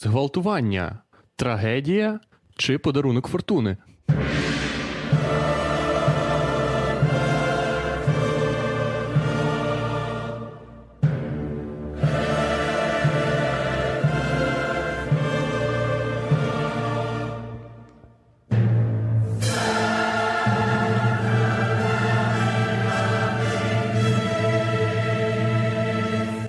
[0.00, 0.98] Зґвалтування,
[1.36, 2.20] трагедія
[2.56, 3.76] чи подарунок фортуни?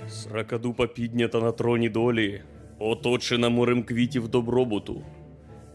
[0.09, 2.41] Сракадупа піднята на троні долі,
[2.79, 5.01] оточена морем квітів добробуту.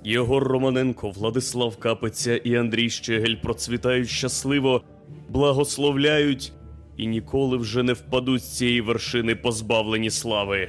[0.05, 4.83] Єгор Романенко, Владислав Капиця і Андрій Щегель процвітають щасливо,
[5.28, 6.52] благословляють
[6.97, 10.69] і ніколи вже не впадуть з цієї вершини позбавлені слави.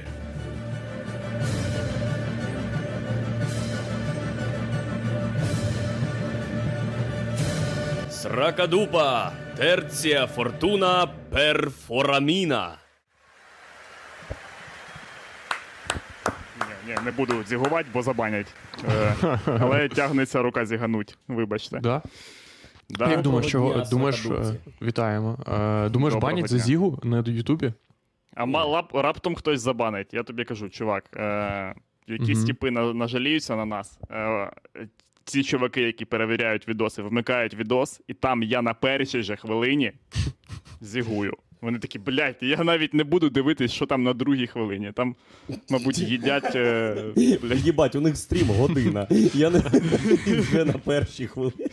[8.10, 12.85] Сракадупа, терція фортуна перфораміна.
[16.86, 18.46] Ні, не буду зігувати, бо забанять.
[18.88, 19.14] Е,
[19.46, 21.80] але тягнеться рука зігануть, вибачте.
[21.80, 22.02] Да?
[22.90, 23.10] Да.
[23.10, 25.38] Як думаєш, чого дня, думаєш, е, вітаємо.
[25.40, 25.42] Е,
[25.88, 26.64] Думаєш, Доброго банять за дня.
[26.64, 27.72] зігу на Ютубі?
[28.34, 30.14] А ма- лап, раптом хтось забанить.
[30.14, 31.74] Я тобі кажу, чувак, е,
[32.06, 32.46] якісь Мгм.
[32.46, 33.98] типи на, нажаліються на нас.
[34.10, 34.50] Е,
[35.24, 39.92] ці чуваки, які перевіряють відоси, вмикають відос, і там я на першій же хвилині
[40.80, 41.32] зігую.
[41.60, 44.92] Вони такі, блядь, я навіть не буду дивитись, що там на другій хвилині.
[44.94, 45.14] Там,
[45.70, 46.56] мабуть, їдять.
[46.56, 47.04] Е,
[47.42, 49.06] блядь, Єбать, у них стрім година.
[49.34, 49.62] Я не
[50.26, 51.68] вже на першій хвилині.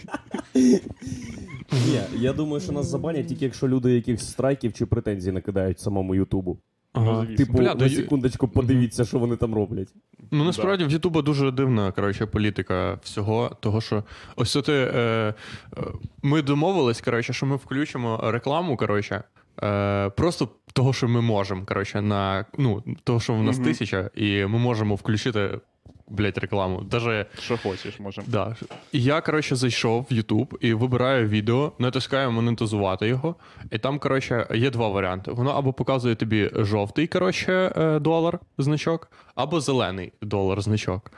[1.71, 6.15] Ні, я думаю, що нас забанять тільки якщо люди якихось страйків чи претензій накидають самому
[6.15, 6.57] Ютубу.
[6.93, 7.25] Ага.
[7.25, 9.87] Типу, Бля, на секундочку, подивіться, що вони там роблять.
[10.31, 14.03] Ну насправді в Ютуба дуже дивна коротше, політика всього, того що
[14.35, 14.91] ось це.
[14.95, 15.33] Е,
[15.77, 15.83] е,
[16.23, 19.23] ми домовились, коротше, що ми включимо рекламу, коротше,
[19.63, 23.65] е, просто того, що ми можемо, коротше, на ну, того, що в нас Мгм.
[23.65, 25.59] тисяча, і ми можемо включити.
[26.07, 26.81] Блять, рекламу.
[26.81, 28.27] Даже, що хочеш, можемо.
[28.29, 28.55] да.
[28.91, 33.35] Я, коротше, зайшов в YouTube і вибираю відео, натискаю монетизувати його.
[33.71, 35.31] І там, коротше, є два варіанти.
[35.31, 41.11] Воно або показує тобі жовтий, коротше, е, долар значок, або зелений долар значок.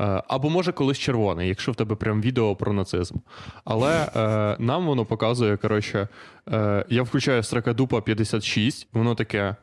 [0.00, 3.14] Е, Або може колись червоний, якщо в тебе прям відео про нацизм.
[3.64, 6.08] Але е, нам воно показує, коротше,
[6.52, 9.56] е, я включаю Стракадупа 56, воно таке.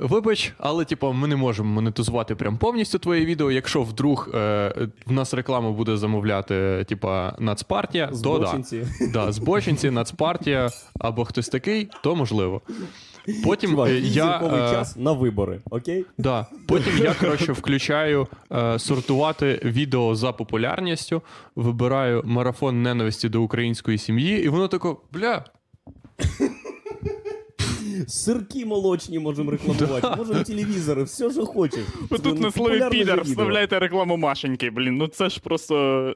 [0.00, 3.50] Вибач, але типу, ми не можемо монетизувати прям повністю твоє відео.
[3.50, 8.78] Якщо вдруг е, в нас реклама буде замовляти, типа Нацпартія, то да.
[9.12, 12.62] Да, збочинці, Нацпартія або хтось такий, то можливо.
[13.44, 16.04] Потім Чувак, е, я, е, час на вибори, окей?
[16.18, 16.46] Да.
[16.68, 21.22] Потім я, коротше, включаю е, сортувати відео за популярністю,
[21.56, 25.44] вибираю марафон ненависті до української сім'ї, і воно тако, бля,
[28.08, 31.84] Сирки молочні можемо рекламувати, можемо телевізори, все, що хочеш.
[32.10, 33.22] Ви тут на слові відео.
[33.22, 34.96] вставляєте рекламу Машеньки, блін.
[34.96, 36.14] Ну це ж просто.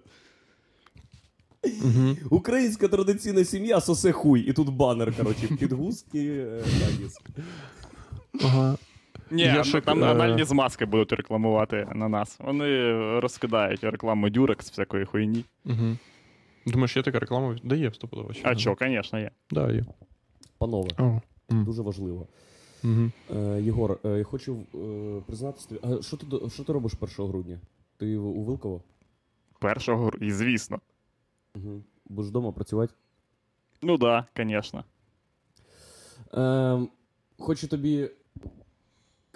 [2.30, 4.40] Українська традиційна сім'я сосе хуй.
[4.40, 6.18] І тут банер, коротше, підгузки.
[6.18, 7.18] е, нагіс.
[8.42, 8.76] ага.
[9.30, 12.36] Ні, Я ну, там е, анальні змазки будуть рекламувати на нас.
[12.38, 15.44] Вони розкидають рекламу Дюрекс, всякої хуйні.
[15.64, 15.96] Угу.
[16.66, 17.56] Думаєш, є така реклама?
[17.64, 18.30] Да є, стопудово.
[18.42, 19.30] А що, звісно, є.
[19.50, 19.84] Да, є.
[20.58, 21.20] Панове, О.
[21.52, 21.64] м.
[21.64, 22.26] дуже важливо.
[22.84, 23.10] Угу.
[23.36, 25.80] Е, Єгор, е, я хочу е, признатися тобі.
[25.82, 27.60] А що ти, що ти робиш 1 грудня?
[27.96, 28.82] Ти у Вилково?
[29.58, 30.80] Першого, гру- і звісно.
[31.54, 31.82] Угу.
[32.06, 32.94] Будеш вдома працювати?
[33.82, 34.84] Ну да, звісно.
[36.34, 36.86] Е,
[37.38, 38.10] хочу тобі.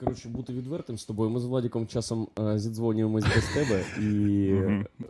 [0.00, 1.30] Коротше, бути відвертим з тобою.
[1.30, 4.42] Ми з Владіком часом е, зідзвонюємось без тебе і.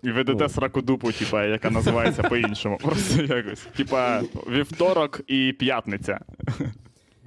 [0.02, 0.48] І ведете ну.
[0.48, 2.78] сраку дупу, типа, яка називається по-іншому.
[2.82, 3.66] Просто якось.
[3.76, 6.20] Типа, вівторок і п'ятниця.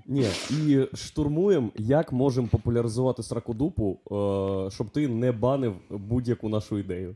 [0.07, 7.16] Ні, і штурмуємо, як можемо популяризувати сракодупу, е, щоб ти не банив будь-яку нашу ідею.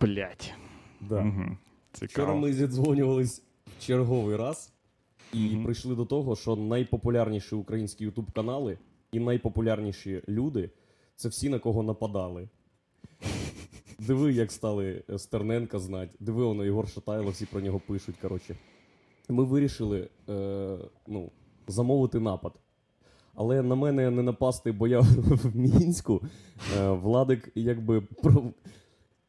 [0.00, 0.54] Блять.
[1.00, 1.20] Да.
[1.20, 1.56] Угу.
[1.92, 2.36] Вчора Цікаво.
[2.36, 3.42] ми зідзвонювались
[3.78, 4.72] в черговий раз
[5.32, 5.64] і Мгм.
[5.64, 8.78] прийшли до того, що найпопулярніші українські ютуб канали
[9.12, 10.70] і найпопулярніші люди
[11.16, 12.48] це всі на кого нападали.
[13.98, 16.16] Диви, як стали е, Стерненка знати.
[16.20, 18.16] Диви, воно Єгор Шатайло, всі про нього пишуть.
[18.22, 18.56] Коротше.
[19.28, 21.30] Ми вирішили е, ну,
[21.66, 22.52] замовити напад.
[23.34, 26.22] Але на мене не напасти, бо я в Мінську.
[26.78, 28.42] Е, Владик якби про.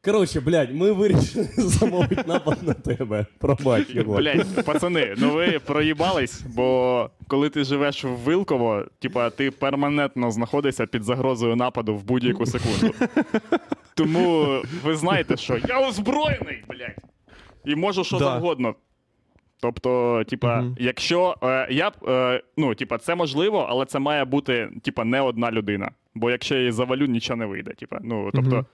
[0.04, 3.26] Коротше, блядь, ми вирішили замовити напад на тебе.
[3.38, 4.16] Пробач його.
[4.16, 10.86] Блять, пацани, ну ви проїбались, бо коли ти живеш в Вилково, типа ти перманентно знаходишся
[10.86, 12.94] під загрозою нападу в будь-яку секунду.
[13.94, 14.46] Тому
[14.84, 16.96] ви знаєте, що я озброєний, блять,
[17.64, 18.24] і можу що Да.
[18.24, 18.74] завгодно.
[19.60, 20.76] Тобто, типа, Мгм.
[20.80, 25.20] якщо е, я б, е, ну, типа, це можливо, але це має бути, типа, не
[25.20, 25.90] одна людина.
[26.14, 27.70] Бо якщо я її завалю, нічого не вийде.
[27.74, 28.66] Типа, ну, тобто.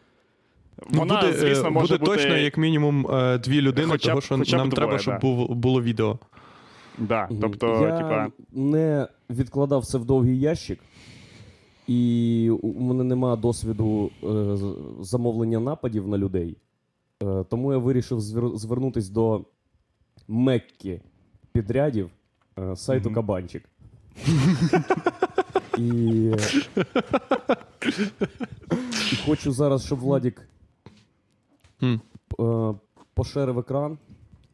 [0.90, 2.16] Ну, вона, буде, е, звісно, може буде бути...
[2.16, 4.98] точно як мінімум е, дві людини, Хоча б- того що хоча б нам треба, двоє,
[5.02, 5.20] щоб да.
[5.20, 6.18] був, було відео.
[6.98, 10.78] Да, тобто, я типа, не відкладав все в довгий ящик,
[11.86, 14.56] і у мене нема досвіду е,
[15.00, 16.56] замовлення нападів на людей.
[17.22, 19.44] Е, тому я вирішив звер- звернутись до
[20.28, 21.00] Мекки
[21.52, 22.10] підрядів
[22.58, 23.14] е, сайту Мгм.
[23.14, 23.64] Кабанчик.
[25.78, 25.82] І...
[29.12, 30.48] і хочу зараз, щоб Владік
[31.80, 31.94] Хм.
[32.40, 32.74] е,
[33.14, 33.98] пошерив екран.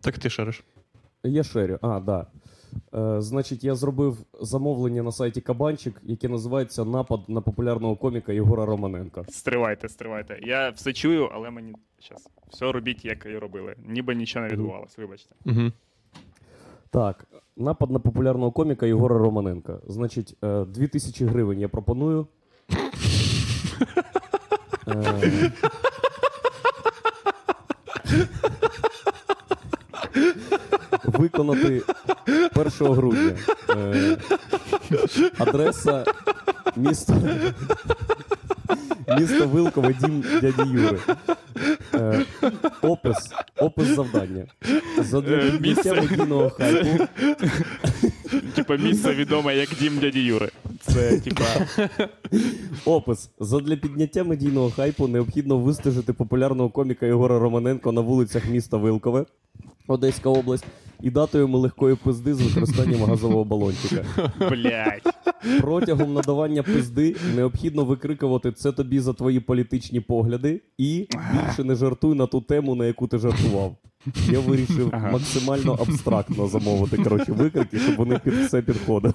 [0.00, 0.64] Так ти шариш.
[1.24, 1.78] Я шерю.
[1.82, 2.26] А, да.
[2.94, 8.66] Е, значить, я зробив замовлення на сайті Кабанчик, яке називається Напад на популярного коміка Єгора
[8.66, 9.24] Романенка.
[9.28, 10.38] стривайте, стривайте.
[10.42, 11.74] Я все чую, але мені
[12.08, 13.74] зараз все робіть, як і робили.
[13.86, 15.34] Ніби нічого не відбувалось, вибачте.
[15.46, 15.72] Угу.
[16.90, 17.26] Так,
[17.56, 19.78] напад на популярного коміка Єгора Романенка.
[19.86, 22.26] Значить, е, 2000 гривень я пропоную.
[24.88, 25.52] Е,
[31.20, 31.82] Виконати
[32.54, 33.32] 1 грудня.
[33.70, 34.16] Е,
[35.38, 36.04] Адреса
[36.76, 37.14] місто.
[39.18, 40.98] Місто Вилкове, дім дяді Юри.
[41.94, 42.24] Е,
[42.82, 43.16] Опис.
[43.56, 44.46] Опис завдання.
[44.98, 45.92] Задля Е, місце.
[45.94, 47.04] медійного хайпу
[48.54, 50.50] Типа місце відоме як дім дяді Юри.
[50.80, 51.44] Це типа.
[52.84, 53.30] Опис.
[53.40, 59.24] Задля підняття медійного хайпу необхідно вистежити популярного коміка Єгора Романенко на вулицях міста Вилкове,
[59.88, 60.64] Одеська область,
[61.02, 64.04] і дати йому легкої пизди з використанням газового балончика.
[64.50, 65.02] Блять.
[65.60, 72.14] Протягом надавання пизди необхідно викрикувати це тобі за твої політичні погляди і більше не жартуй
[72.14, 73.76] на ту тему, на яку ти жартував.
[74.30, 75.10] Я вирішив Ага.
[75.10, 79.14] максимально абстрактно замовити коротше, викрики, щоб вони під все підходили.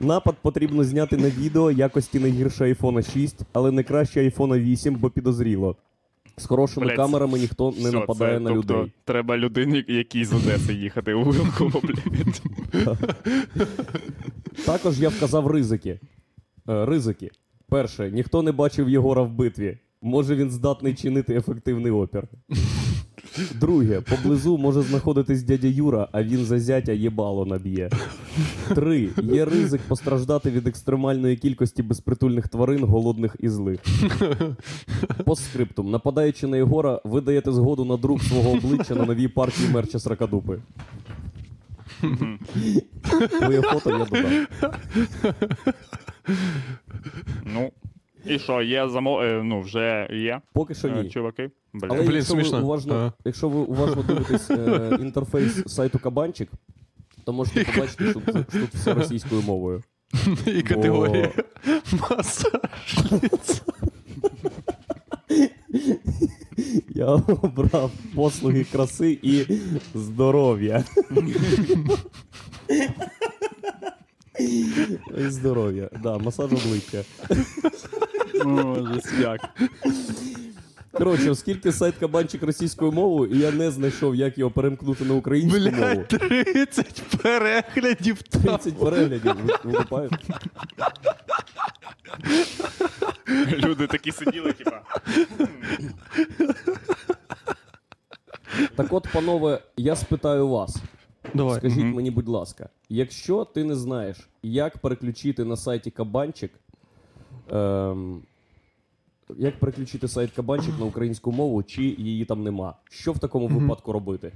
[0.00, 4.94] Напад потрібно зняти на відео якості не гірше iPhone 6, але не краще iPhone 8,
[4.94, 5.76] бо підозріло.
[6.36, 8.92] З хорошими Блядь, камерами ніхто не Всьо, нападає це, на тобто, людей.
[9.04, 12.42] Треба людині, якій з Одеси їхати у Вилково, блядь.
[14.66, 16.00] Також я вказав ризики.
[16.68, 17.30] Е, ризики.
[17.68, 19.78] Перше, ніхто не бачив Єгора в битві.
[20.02, 22.28] Може він здатний чинити ефективний опір.
[23.60, 27.90] Друге, поблизу може знаходитись дядя Юра, а він за зятя єбало наб'є.
[28.74, 29.10] Три.
[29.22, 33.80] Є ризик постраждати від екстремальної кількості безпритульних тварин, голодних і злих.
[35.24, 35.90] Постскриптум.
[35.90, 40.58] Нападаючи на Єгора, ви даєте згоду на друк свого обличчя на новій партії мерча Сракадупи.
[43.40, 44.46] Твоє фото я додам.
[47.44, 47.70] Ну.
[48.26, 49.20] І що, є замов...
[49.20, 50.40] е, Ну, вже є.
[50.52, 51.10] Поки що е, ні.
[51.10, 51.50] Чуваки.
[51.72, 51.92] Блядь.
[51.92, 53.12] Але Блін, якщо, ви уважно, Ага.
[53.24, 56.48] якщо ви уважно дивитесь е, інтерфейс сайту Кабанчик,
[57.24, 59.82] то можете побачити, що, тут- що тут все російською мовою.
[60.46, 61.32] І категорія
[62.10, 62.98] масаж.
[66.88, 69.44] Я обрав послуги краси і
[69.94, 70.84] здоров'я.
[75.28, 75.88] Здоров'я.
[76.02, 77.02] Да, масаж обличчя.
[78.44, 79.40] О, жестяк.
[80.92, 85.58] Коротше, оскільки сайт Кабанчик російською мовою, і я не знайшов, як його перемкнути на українську
[85.60, 85.70] мову.
[85.76, 88.22] Блядь, 30 переглядів.
[88.22, 89.34] 30 переглядів
[89.64, 90.08] ви-
[93.52, 94.80] Люди такі сиділи, типа.
[98.76, 100.76] Так от, панове, я спитаю вас.
[101.34, 101.58] Давай.
[101.58, 106.50] Скажіть мені, будь ласка, якщо ти не знаєш, як переключити на сайті Кабанчик,
[107.52, 108.22] ем,
[109.36, 113.92] як переключити сайт Кабанчик на українську мову, чи її там нема, що в такому випадку
[113.92, 114.32] робити?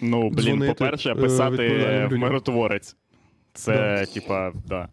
[0.00, 2.18] Ну, блін, Дзвонити, по-перше, е, писати відповідальним людям.
[2.20, 2.96] миротворець.
[3.52, 4.88] Це, типа, да.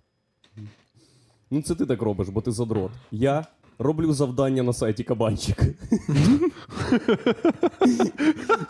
[1.52, 2.92] Ну, це ти так робиш, бо ти задрот.
[3.12, 3.46] Я
[3.80, 5.58] роблю завдання на сайті Кабанчик.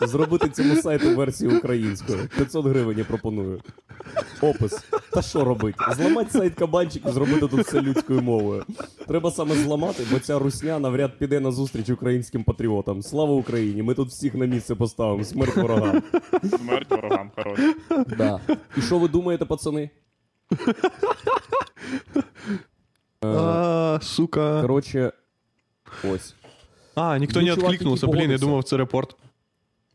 [0.00, 2.28] Зробити цьому сайту версію українською.
[2.36, 3.60] 500 гривень я пропоную.
[4.40, 4.84] Опис.
[5.10, 5.78] Та що робити?
[5.96, 8.64] Зламати сайт Кабанчик і зробити тут все людською мовою.
[9.08, 13.02] Треба саме зламати, бо ця русня навряд піде на зустріч українським патріотам.
[13.02, 13.82] Слава Україні!
[13.82, 15.24] Ми тут всіх на місце поставимо.
[15.24, 16.02] Смерть ворогам.
[16.58, 17.60] Смерть ворогам, хорош.
[18.18, 18.40] Да.
[18.76, 19.90] І що ви думаєте, пацани?
[23.24, 24.60] Е, А, сука.
[24.60, 25.12] Коротше,
[26.12, 26.34] ось.
[26.94, 28.46] А, ніхто Є не чувак, відкликнувся, який блін, я погодився.
[28.46, 29.16] думав, це репорт.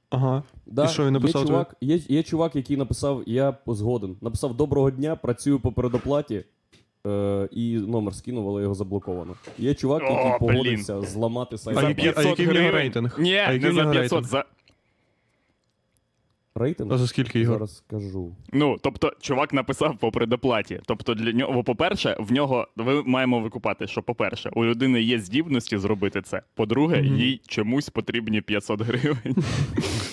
[0.09, 0.43] Ага.
[0.65, 4.17] Да, І що він написав Є чувак, є, є чувак, який написав: Я згоден.
[4.21, 6.43] Написав Доброго дня, працюю по передоплаті.
[7.07, 9.33] Е, і номер скинув, але його заблоковано.
[9.57, 10.37] Є чувак, який О, блін.
[10.39, 11.77] погодився зламати сайт.
[11.77, 12.71] А За а який в нього гривень.
[12.71, 13.15] рейтинг?
[13.19, 14.31] Ні, А який не в за нього 500, рейтинг?
[14.31, 14.45] за...
[16.59, 16.93] Рейтинг?
[16.93, 17.55] А за скільки ігор?
[17.57, 18.35] Зараз скажу.
[18.53, 20.79] Ну, тобто, чувак написав по предоплаті.
[20.85, 25.77] Тобто, для нього, по-перше, в нього ви маємо викупати, що, по-перше, у людини є здібності
[25.77, 26.41] зробити це.
[26.55, 27.15] По-друге, Мгм.
[27.17, 29.35] їй чомусь потрібні 500 гривень.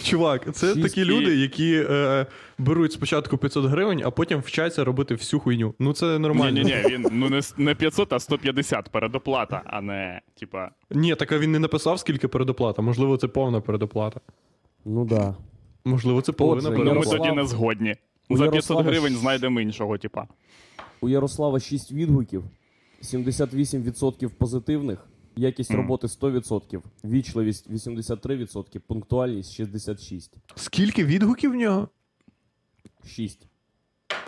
[0.03, 2.26] Чувак, це Шість такі і- люди, які е,
[2.59, 5.75] беруть спочатку 500 гривень, а потім вчаться робити всю хуйню.
[5.79, 6.62] Ну це нормально.
[6.62, 10.71] Ні, ні, ні, він ну не, с- не 500, а 150 передоплата, а не типа.
[10.91, 12.83] Ні, так а він не написав, скільки передоплата.
[12.83, 14.21] Можливо, це повна передоплата.
[14.85, 15.35] Ну да.
[15.87, 17.95] Можливо, це половина Отже, Ну, ми тоді не згодні.
[18.28, 20.26] у За 500 Ярослава гривень знайдемо іншого, типа.
[21.00, 22.45] У Ярослава 6 відгуків,
[23.02, 25.81] 78% позитивних, якість Мгм.
[25.81, 30.33] роботи 100%, вічливість 83%, пунктуальність 66.
[30.55, 31.88] Скільки відгуків в нього?
[33.05, 33.47] 6.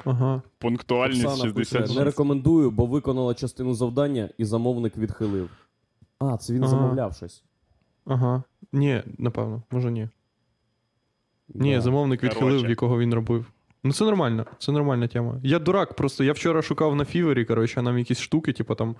[0.04, 0.42] Ага.
[0.58, 1.98] Пунктуальність Оксана пише, 66.
[1.98, 5.50] не рекомендую, бо виконала частину завдання і замовник відхилив.
[6.18, 6.70] А, це він Ага.
[6.70, 7.44] замовляв щось.
[8.04, 8.42] Ага.
[8.72, 10.08] Ні, напевно, може ні.
[11.54, 12.70] Ні, замовник відхилив, Короче.
[12.70, 13.52] якого він робив.
[13.84, 15.34] Ну, це нормально, це нормальна тема.
[15.42, 18.96] Я дурак, просто я вчора шукав на фівері, коротше, нам якісь штуки, типу там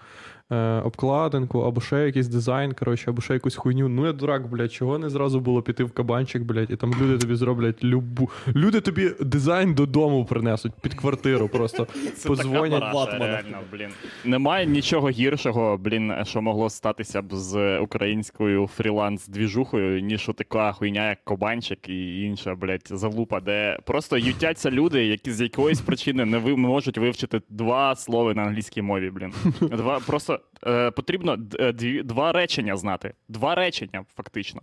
[0.51, 3.89] е, обкладинку, або ще якийсь дизайн, коротше, або ще якусь хуйню.
[3.89, 7.19] Ну я дурак, блядь, чого не зразу було піти в кабанчик, блядь, і там люди
[7.19, 8.31] тобі зроблять любу.
[8.49, 11.87] Люди тобі дизайн додому принесуть під квартиру просто.
[12.17, 13.89] Це Подзвонять така параша, реально, блін.
[14.25, 21.25] Немає нічого гіршого, блін, що могло статися б з українською фріланс-двіжухою, ніж така хуйня, як
[21.25, 26.57] кабанчик і інша, блядь, залупа, де просто ютяться люди, які з якоїсь причини не ви
[26.57, 29.33] можуть вивчити два слова на англійській мові, блін.
[29.61, 33.15] Два просто е, потрібно е, дві, два речення знати.
[33.29, 34.61] Два речення, фактично.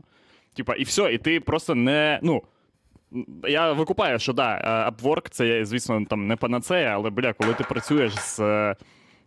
[0.54, 2.20] Типа, і все, і ти просто не.
[2.24, 2.44] Ну,
[3.48, 7.64] я викупаю, що да, е, Upwork це, звісно, там не панацея, але бля, коли ти
[7.64, 8.76] працюєш з е,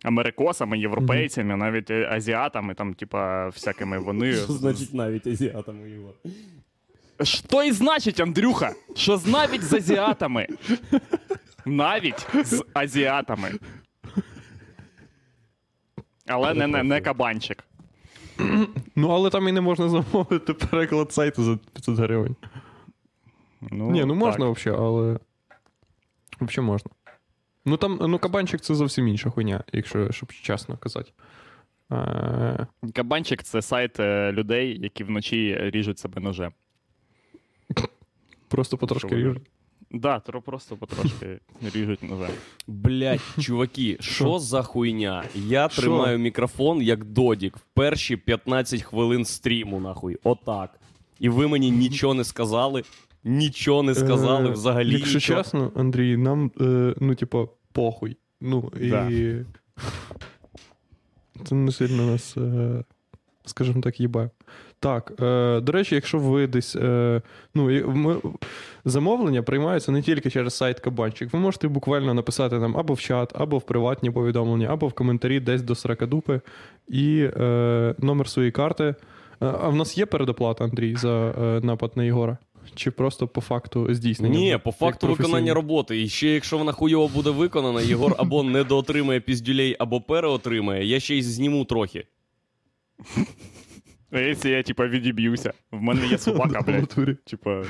[0.03, 4.33] америкосами, європейцями, навіть азіатами, там, типа, всякими вони.
[4.33, 6.13] Що значить навіть азіатами його?
[7.23, 8.75] Що і значить, Андрюха?
[8.95, 10.47] Що навіть з азіатами?
[11.65, 13.51] Навіть з азіатами.
[16.27, 17.63] Але не, не, не кабанчик.
[18.95, 22.35] Ну, але там і не можна замовити переклад сайту за 500 гривень.
[23.61, 24.57] Ну, Ні, ну можна так.
[24.57, 25.19] взагалі, але.
[26.41, 26.91] Взагалі можна.
[27.65, 31.11] Ну там, ну, кабанчик це зовсім інша хуйня, якщо щоб чесно казати.
[31.91, 36.51] Е, Кабанчик це сайт е, людей, які вночі ріжуть себе ножем.
[38.47, 39.41] Просто потрошки ріжуть.
[39.91, 41.39] Да, тро просто потрошки
[41.73, 42.29] ріжуть ножем.
[42.67, 45.23] Блять, чуваки, що за хуйня?
[45.35, 50.17] Я тримаю мікрофон як додік в перші 15 хвилин стріму, нахуй.
[50.23, 50.79] Отак.
[51.19, 52.83] І ви мені нічого не сказали.
[53.23, 54.91] Нічого не сказали Е, взагалі.
[54.93, 55.43] Якщо нічого.
[55.43, 58.17] чесно, Андрій, нам, е, ну, типа, похуй.
[58.41, 58.89] Ну, і.
[58.89, 59.09] Да.
[61.45, 62.83] Це не сильно нас, е,
[63.45, 64.29] скажімо так, їбе.
[64.79, 66.75] Так, е, до речі, якщо ви десь.
[66.75, 67.21] Е,
[67.55, 68.17] ну, ми,
[68.85, 71.33] замовлення приймаються не тільки через сайт Кабанчик.
[71.33, 75.39] Ви можете буквально написати нам або в чат, або в приватні повідомлення, або в коментарі
[75.39, 76.41] десь до Сракадупи
[76.87, 78.83] і е, номер своєї карти.
[78.83, 78.95] Е,
[79.39, 82.37] А в нас є передоплата, Андрій, за е, напад на Єгора?
[82.75, 84.39] Чи просто по факту здійснення?
[84.39, 86.01] Ні, по факту виконання роботи.
[86.01, 91.15] І ще якщо вона хуйово буде виконана, Єгор або недоотримає піздюлей, або переотримає, я ще
[91.15, 92.05] й зніму трохи.
[94.11, 97.23] А якщо я, типа, відіб'юся, в мене є собака, блядь.
[97.23, 97.63] Типа,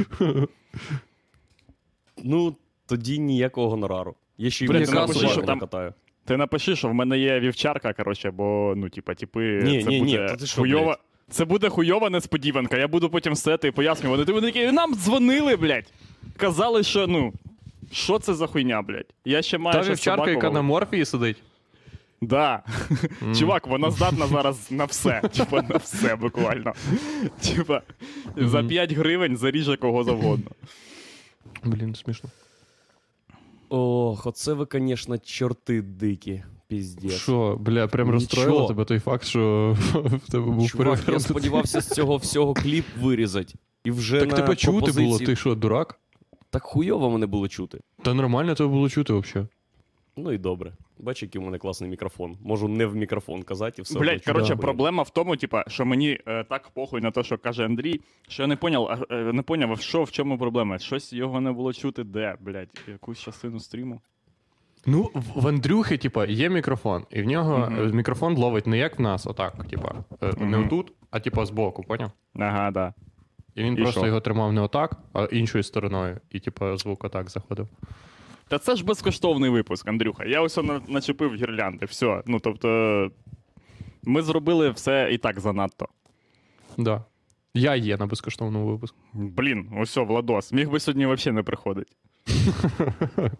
[2.24, 2.56] Ну,
[2.86, 4.16] тоді ніякого гонорару.
[4.38, 5.94] Я ще й ти напиши, собаку що там- накатаю.
[6.26, 10.02] ти напиши, що в мене є вівчарка, коротше, бо, ну, типа, типи, Ні, це ні,
[10.02, 10.86] ні, буде та ти що, хуйова.
[10.86, 11.00] блядь?
[11.30, 12.78] Це буде хуйова несподіванка.
[12.78, 14.26] Я буду потім сети і пояснювати.
[14.26, 15.94] Ти вони такі, нам дзвонили, блядь.
[16.38, 17.34] Казали, що ну.
[17.92, 19.14] Що це за хуйня, блядь?
[19.26, 21.38] Я ще маю Та ще вівчарка, собаку, яка на морфії сидить.
[22.22, 22.64] Да.
[23.40, 25.22] Чувак, вона здатна зараз на все.
[25.34, 26.74] Типа на все буквально.
[27.42, 27.82] Типа,
[28.38, 30.52] за 5 гривень заріже кого завгодно.
[31.64, 32.30] Блін, смішно.
[33.70, 36.44] Ох, оце ви, звісно, чорти дикі.
[36.68, 37.14] Піздець.
[37.14, 41.90] Що, бля, прям розстроїло тебе той факт, що в тебе був Чувак, я сподівався з
[41.90, 43.54] цього всього кліп вирізати.
[43.84, 46.00] І вже Так на тебе чути пропозиції- було, ти що, дурак?
[46.50, 47.80] Так хуйово мене було чути.
[48.04, 49.48] Та нормально тебе було чути взагалі.
[50.24, 50.74] Ну і добре.
[51.00, 52.38] Бач, який у мене класний мікрофон.
[52.42, 54.00] Можу не в мікрофон казати і все.
[54.00, 54.62] Блять, коротше, хуйово.
[54.62, 58.44] проблема в тому, типа, що мені е, так похуй на те, що каже Андрій, що
[58.44, 60.80] я не поняв, е, не поняв, що в чому проблема.
[60.80, 64.02] Щось його не було чути, де, блять, якусь частину стріму.
[64.86, 69.02] Ну, в Андрюхи, типа, є мікрофон, і в нього е, мікрофон ловить не як в
[69.02, 72.12] нас, отак, типа, е, не отут, а типа збоку, поняв?
[72.36, 72.94] Ага, да.
[73.56, 74.08] І він І просто що?
[74.08, 76.18] його тримав не отак, а іншою стороною.
[76.32, 77.68] І, типа, звук отак заходив.
[78.50, 80.26] Та це ж безкоштовний випуск, Андрюха.
[80.26, 81.86] Я ось на- начепив гірлянди.
[81.86, 82.24] Все.
[82.26, 83.12] Ну тобто,
[84.04, 85.88] ми зробили все і так занадто.
[86.78, 87.04] Да.
[87.54, 88.98] Я є на безкоштовному випуску.
[89.14, 90.54] Блін, ось Владос.
[90.54, 91.92] Міг би сьогодні взагалі не приходити.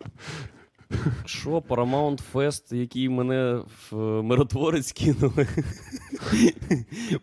[1.26, 5.48] Що, Paramount Fest, який мене в е, миротворець кинули?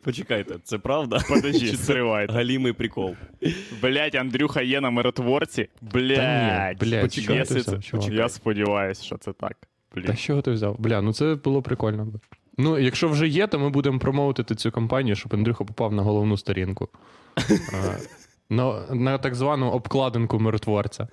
[0.02, 1.20] Почекайте, це правда?
[1.28, 3.14] Подожди, Чи це галімий прикол?
[3.82, 5.68] Блять, Андрюха є на миротворці.
[5.80, 6.78] Блять.
[7.80, 7.98] Що?
[8.12, 9.56] Я сподіваюся, що це так.
[9.94, 10.06] Блін.
[10.06, 10.76] Та чого ти взяв?
[10.78, 12.12] Бля, ну це було прикольно.
[12.58, 16.36] Ну, якщо вже є, то ми будемо промоутити цю кампанію, щоб Андрюха попав на головну
[16.36, 16.88] сторінку.
[17.74, 17.96] А,
[18.50, 21.08] на, на так звану обкладинку миротворця.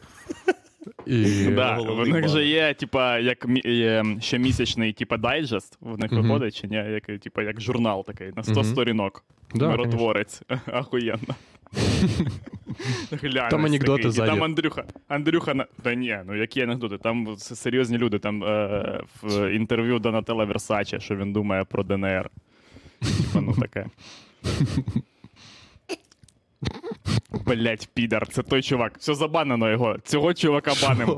[1.06, 1.46] І...
[1.46, 3.48] Да, в них же є, типа, як
[4.22, 6.22] щомісячний, типа, дайджест, в них Мгм.
[6.22, 8.63] виходить, чи ні, як, типа, як журнал такий, на 100 Мгм.
[8.63, 9.24] сторінок.
[9.56, 10.42] Да, Миротворець.
[10.66, 11.36] Ахуєнно.
[13.12, 14.24] Глянь, Там анекдоти такий.
[14.24, 14.28] І.
[14.28, 14.84] Там Андрюха.
[15.08, 15.66] Андрюха на.
[15.82, 16.98] Та ні, ну які анекдоти?
[16.98, 18.20] Там серйозні люди.
[18.20, 22.30] Там е, в інтерв'ю Донателла Версаче, що він думає про ДНР.
[23.00, 23.86] Типа, ну таке.
[27.46, 28.94] Блять, підар, це той чувак.
[29.00, 29.96] Все забанено його.
[30.03, 31.10] Цього чувака баним.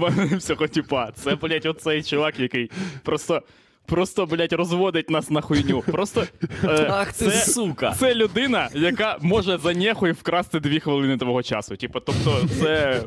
[0.00, 1.12] Баним цього типа.
[1.12, 2.70] Це, блять, оцей чувак, який
[3.02, 3.42] просто.
[3.86, 5.80] Просто, блять, розводить нас на хуйню.
[5.80, 6.24] Просто.
[6.64, 7.94] Е, Ах ти це- сука!
[7.98, 11.76] це людина, яка може за нехуй вкрасти дві хвилини твого часу.
[11.76, 13.02] Типу, тобто, це.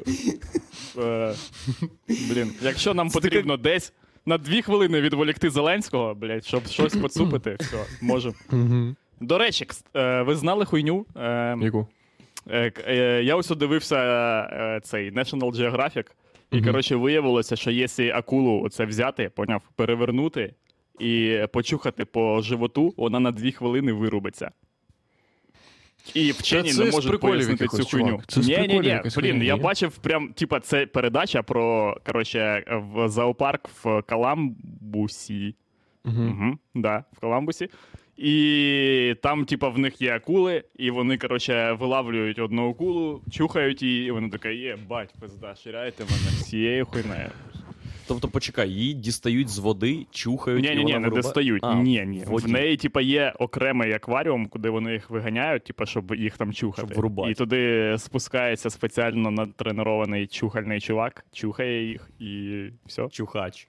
[0.97, 1.33] Е,
[2.07, 3.93] блін, якщо нам потрібно десь
[4.25, 8.35] на дві хвилини відволікти Зеленського, блядь, щоб щось поцупити, все, можемо.
[8.51, 8.95] Угу.
[9.19, 11.05] До речі, е, ви знали хуйню?
[11.15, 11.87] Е, Яку?
[12.49, 13.97] Е, е, я ось дивився
[14.51, 16.05] е, цей National Geographic,
[16.51, 16.65] і, Мгм.
[16.65, 20.53] коротше, виявилося, що якщо акулу оце взяти, поняв, перевернути
[20.99, 24.51] і почухати по животу, вона на дві хвилини вирубиться.
[26.13, 28.07] І вчені це не можуть пояснити цю хуйню.
[28.07, 28.27] чувак.
[28.27, 32.63] Це з ні, ні, приколів ні, блін, я бачив прям, типа, це передача про коротше,
[32.93, 35.55] в зоопарк в Каламбусі.
[36.05, 36.23] Угу.
[36.23, 37.69] Угу, да, в Коламбусі.
[38.21, 44.07] І там, типа, в них є акули, і вони, коротше, вилавлюють одну акулу, чухають її,
[44.07, 47.29] і вона така, є, бать, пизда, ширяйте мене всією хуйнею.
[48.07, 50.63] Тобто, почекай, її дістають з води, чухають.
[50.63, 51.21] Ні, ні, ні, не вирубає?
[51.21, 51.63] достають.
[51.63, 52.23] А, ні, ні.
[52.27, 56.53] в В неї, типа, є окремий акваріум, куди вони їх виганяють, типа, щоб їх там
[56.53, 56.93] чухати.
[56.93, 57.25] Щоб.
[57.29, 63.07] І туди спускається спеціально натренований чухальний чувак, чухає їх і все.
[63.07, 63.67] Чухач.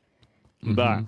[0.63, 1.07] Да.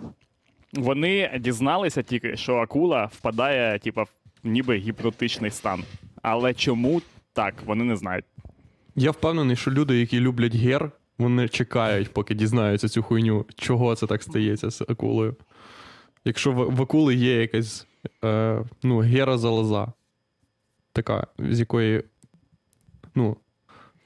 [0.74, 4.08] Вони дізналися тільки, що акула впадає, типа, в
[4.44, 5.84] ніби гіпнотичний стан.
[6.22, 8.24] Але чому так, вони не знають.
[8.96, 14.06] Я впевнений, що люди, які люблять гер, вони чекають, поки дізнаються цю хуйню, чого це
[14.06, 15.36] так стається з акулою.
[16.24, 17.86] Якщо в, в акули є якась
[18.24, 19.92] е, ну, гера залоза,
[20.92, 22.02] така, з якої.
[23.14, 23.36] Ну,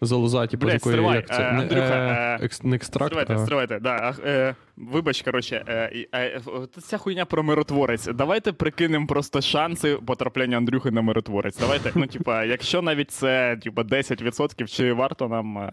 [0.01, 1.43] залоза, типу, з Блядь, якої стривай, як це?
[1.43, 3.39] е, не, Андрюха, е, е, не екстракт, Стривайте, а...
[3.39, 3.79] стривайте.
[3.81, 6.41] Да, е, вибач, коротше, е, е,
[6.83, 8.07] ця хуйня про миротворець.
[8.07, 11.59] Давайте прикинемо просто шанси потрапляння Андрюхи на миротворець.
[11.59, 15.73] Давайте, ну, типа, якщо навіть це типа 10%, чи варто нам е,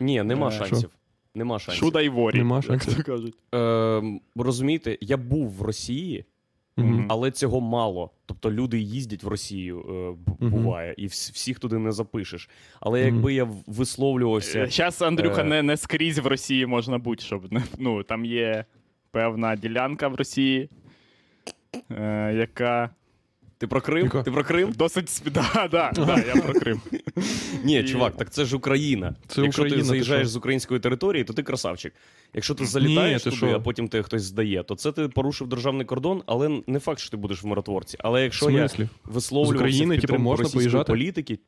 [0.00, 0.90] Ні, нема Е, шансів.
[1.34, 1.84] Нема шансів.
[1.84, 2.38] шуда й ворі.
[2.38, 2.96] Нема як шансів.
[2.96, 3.34] то кажуть.
[3.52, 6.24] Ем, розумієте, я був в Росії,
[6.76, 7.06] Мгм.
[7.08, 8.10] але цього мало.
[8.26, 9.80] Тобто люди їздять в Росію,
[10.40, 12.50] е, буває, і вс- всіх туди не запишеш.
[12.80, 13.14] Але Мгм.
[13.14, 14.66] якби я висловлювався.
[14.66, 15.44] Зараз Андрюха Е.
[15.44, 18.64] не, не скрізь в Росії можна бути, щоб не- ну, там є
[19.10, 20.70] певна ділянка в Росії,
[21.90, 22.90] е, яка
[23.62, 24.10] Ти про Крим?
[24.24, 24.72] Ти про Крим?
[24.76, 26.80] досить сп- да, да, да, я про Крим.
[27.64, 29.14] Ні, чувак, так це ж Україна.
[29.26, 31.92] Це Якщо Україна, ти ти заїжджаєш з української території, то ти красавчик.
[32.34, 35.86] Якщо ти залітаєш ти туди, а потім тебе хтось здає, то це ти порушив державний
[35.86, 37.96] кордон, але не факт, що ти будеш в миротворці.
[38.00, 38.68] Але якщо я
[39.04, 40.92] висловлювався З України, в типу, підтримку можна російської поїжджати?
[40.92, 41.38] політики,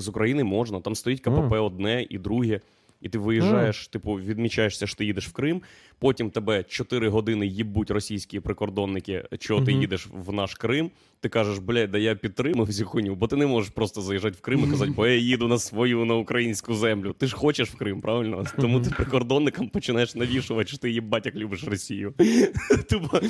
[0.00, 0.80] з України можна.
[0.80, 2.60] Там стоїть КПП одне і друге.
[3.00, 5.62] І ти виїжджаєш, типу, відмічаєшся, що ти їдеш в Крим.
[5.98, 10.90] Потім тебе 4 години їбуть російські прикордонники, чого ти їдеш в наш Крим.
[11.20, 14.40] Ти кажеш, блядь, да я підтримав цю хуйню, бо ти не можеш просто заїжджати в
[14.40, 17.14] Крим і казати, бо я їду на свою на українську землю.
[17.18, 18.44] Ти ж хочеш в Крим, правильно?
[18.60, 22.14] Тому ти прикордонникам починаєш навішувати, що ти їбать, як любиш Росію.
[22.90, 23.20] Тупо,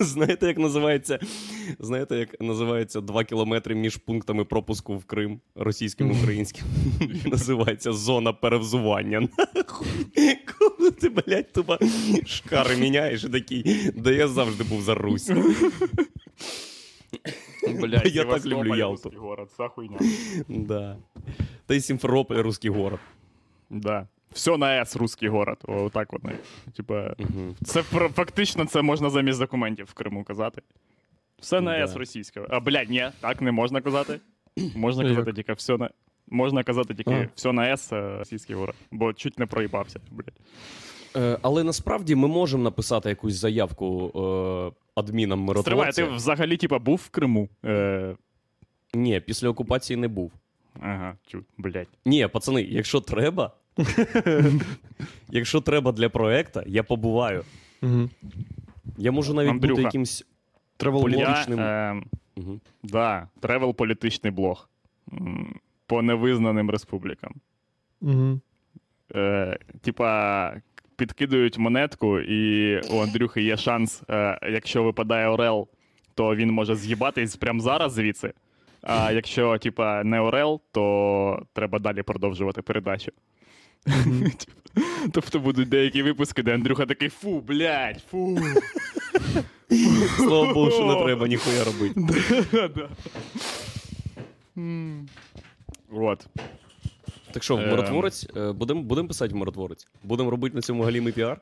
[0.00, 1.18] знаєте, як називається?
[1.78, 6.64] Знаєте, як називається два кілометри між пунктами пропуску в Крим російським і українським?
[7.26, 9.09] Називається зона перевзування.
[9.18, 9.88] Нахуй.
[10.58, 11.78] Коли ти, блядь, тупо
[12.26, 15.30] шкари міняєш і такий, да я завжди був за Русь.
[17.80, 19.12] Блядь, Я так люблю Ялту.
[19.16, 19.98] город, ця хуйня.
[20.48, 20.96] Да.
[21.66, 23.00] Та й Сімферополь, русський город.
[23.70, 24.08] Да.
[24.32, 25.58] Все на С русський город.
[25.64, 26.36] О, так вони.
[26.76, 27.54] Типа, Угу.
[27.64, 30.62] це фактично це можна замість документів в Криму казати.
[31.40, 31.84] Все на Да.
[31.88, 32.46] С російське.
[32.48, 34.20] А, блядь, ні, так не можна казати.
[34.74, 35.90] Можна казати тільки все на.
[36.30, 37.28] Можна казати тільки А.
[37.34, 38.74] все на С е, російський город.
[38.90, 40.00] Бо чуть не проїбався.
[40.10, 40.34] Блядь.
[41.16, 46.96] Е, але насправді ми можемо написати якусь заявку е, адмінам Стривай, ти взагалі типа був
[47.04, 47.48] в Криму.
[47.64, 48.16] Е,
[48.94, 50.32] Ні, після окупації не був.
[50.80, 51.88] Ага, чу, блядь.
[52.04, 53.52] Ні, пацани, якщо треба.
[55.28, 57.44] якщо треба для проекта, я побуваю.
[57.82, 58.08] Угу.
[58.98, 59.72] Я можу навіть Андрюха.
[59.74, 60.26] бути якимсь.
[60.78, 61.18] Travel Полі- blog.
[61.20, 61.60] Я, Політичним.
[61.60, 62.02] е,
[62.36, 62.60] Угу.
[62.82, 64.68] да, travel політичний блог.
[65.90, 67.34] По невизнаним республікам.
[68.00, 68.40] Угу.
[69.14, 70.52] Е, типа,
[70.96, 75.68] підкидують монетку, і у Андрюхи є шанс, е, якщо випадає Орел,
[76.14, 78.32] то він може з'їбатись прямо зараз звідси.
[78.82, 83.12] А якщо, типа, не Орел, то треба далі продовжувати передачу.
[85.12, 88.38] Тобто будуть деякі випуски, де Андрюха такий фу, блядь, фу.
[90.16, 92.00] Слава Богу, що не треба ніхуя робити.
[95.90, 96.26] От.
[97.32, 97.70] Так що, в Ем.
[97.70, 98.28] миротворець?
[98.34, 99.86] Будемо будем писати в миротворець?
[100.02, 101.40] Будемо робити на цьому галімий піар?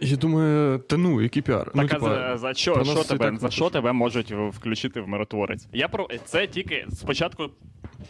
[0.00, 1.72] Я думаю, та ну, який піар.
[1.74, 5.08] ну, Так, а за, за що, що тебе, так за що тебе можуть включити в
[5.08, 5.66] миротворець?
[5.72, 7.50] Я про це тільки спочатку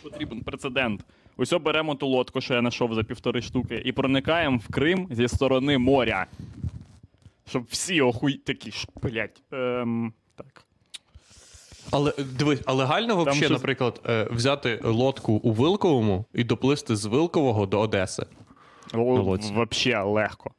[0.02, 1.04] потрібен прецедент.
[1.36, 5.28] Усьо беремо ту лодку, що я знайшов за півтори штуки, і проникаємо в Крим зі
[5.28, 6.26] сторони моря.
[7.48, 9.42] Щоб всі охуй такі ж, блять.
[9.52, 10.65] Ем, так.
[11.90, 17.04] Але дивись, а легально взагалі, щось- наприклад, е, взяти лодку у Вилковому і доплисти з
[17.04, 18.26] Вилкового до Одеси.
[18.94, 19.52] лодці.
[19.54, 20.50] Вообще легко.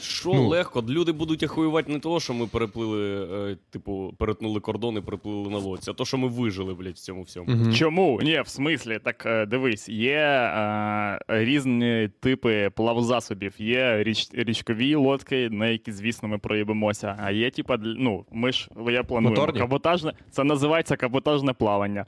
[0.00, 0.48] Що Ну.
[0.48, 0.84] легко?
[0.88, 5.58] Люди будуть ахуювати не того, що ми переплили, е, типу, перетнули кордон і переплили на
[5.58, 7.46] лодці, а то, що ми вижили, блядь, в цьому всьому.
[7.52, 7.72] Мгм.
[7.74, 8.20] Чому?
[8.22, 13.54] Ні, в смислі, так е, дивись, є е, різні типи плавзасобів.
[13.58, 17.18] Є річ, річкові лодки, на які, звісно, ми проїбемося.
[17.22, 19.58] А є, типа, ну, ми ж я планую Моторні?
[19.60, 20.12] каботажне.
[20.30, 22.06] Це називається каботажне плавання.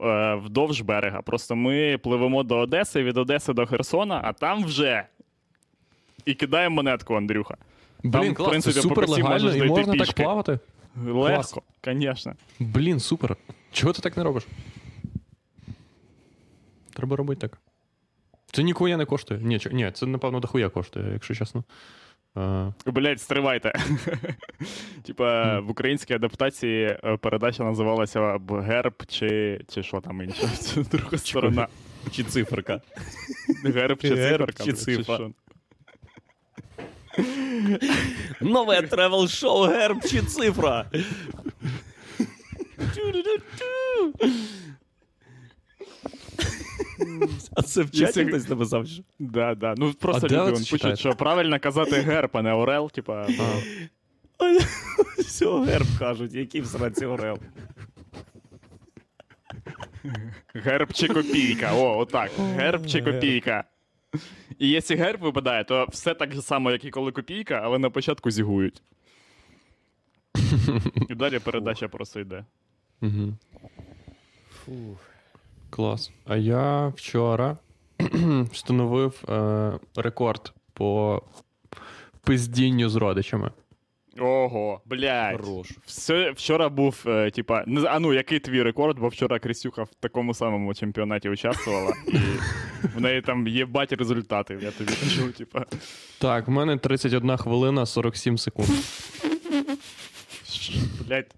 [0.00, 1.22] е, Вдовж берега.
[1.22, 5.04] Просто ми пливемо до Одеси, від Одеси до Херсона, а там вже
[6.26, 7.56] і кидаємо монетку, Андрюха.
[8.02, 10.58] Блін, Там, в принципі, це супер легально і можна так плавати.
[11.06, 12.34] Легко, звісно.
[12.58, 13.36] Блін, супер.
[13.72, 14.46] Чого ти так не робиш?
[16.94, 17.58] Треба робити так.
[18.52, 19.40] Це ніхуя не коштує.
[19.40, 21.64] Ні, ні, це, напевно, дохуя коштує, якщо чесно.
[22.36, 23.72] Е, Блять, стривайте.
[25.02, 30.46] Типа в українській адаптації е, передача називалася б Герб чи, чи що там інше.
[30.58, 31.68] Це друга сторона.
[32.10, 32.80] Чи циферка?
[33.64, 34.64] Герб чи циферка.
[34.64, 35.30] чи цифра.
[38.40, 40.86] Нове travel шоу герб чи цифра.
[47.56, 48.86] А це в чаті хтось написав?
[48.86, 49.02] що?
[49.18, 49.74] Да, да.
[49.76, 53.26] Ну просто люди ви пишуть, що правильно казати герб, а не орел, типа.
[55.18, 57.38] Все, герб кажуть, який в сраці орел.
[60.54, 61.74] Герб чи копійка.
[61.74, 62.30] О, отак.
[62.38, 63.64] Герб чи копійка.
[64.58, 67.90] І якщо герб випадає, то все так же само, як і коли копійка, але на
[67.90, 68.82] початку зігують.
[71.08, 72.44] І далі передача просто йде.
[73.02, 73.34] Угу.
[75.70, 76.10] Клас.
[76.24, 77.58] А я вчора
[78.52, 81.22] встановив е, рекорд по
[82.20, 83.50] пиздінню з родичами.
[84.20, 85.40] Ого, блядь.
[85.40, 85.68] Хорош.
[85.86, 89.88] Все, вчора був, е, типа, не а ну, який твій рекорд, бо вчора Крисюха в
[90.00, 92.16] такому самому чемпіонаті участвувала, і
[92.98, 95.64] в неї там є бать результати, я тобі кажу, типа.
[96.18, 98.68] Так, в мене 31 хвилина 47 секунд.
[101.08, 101.34] Блядь.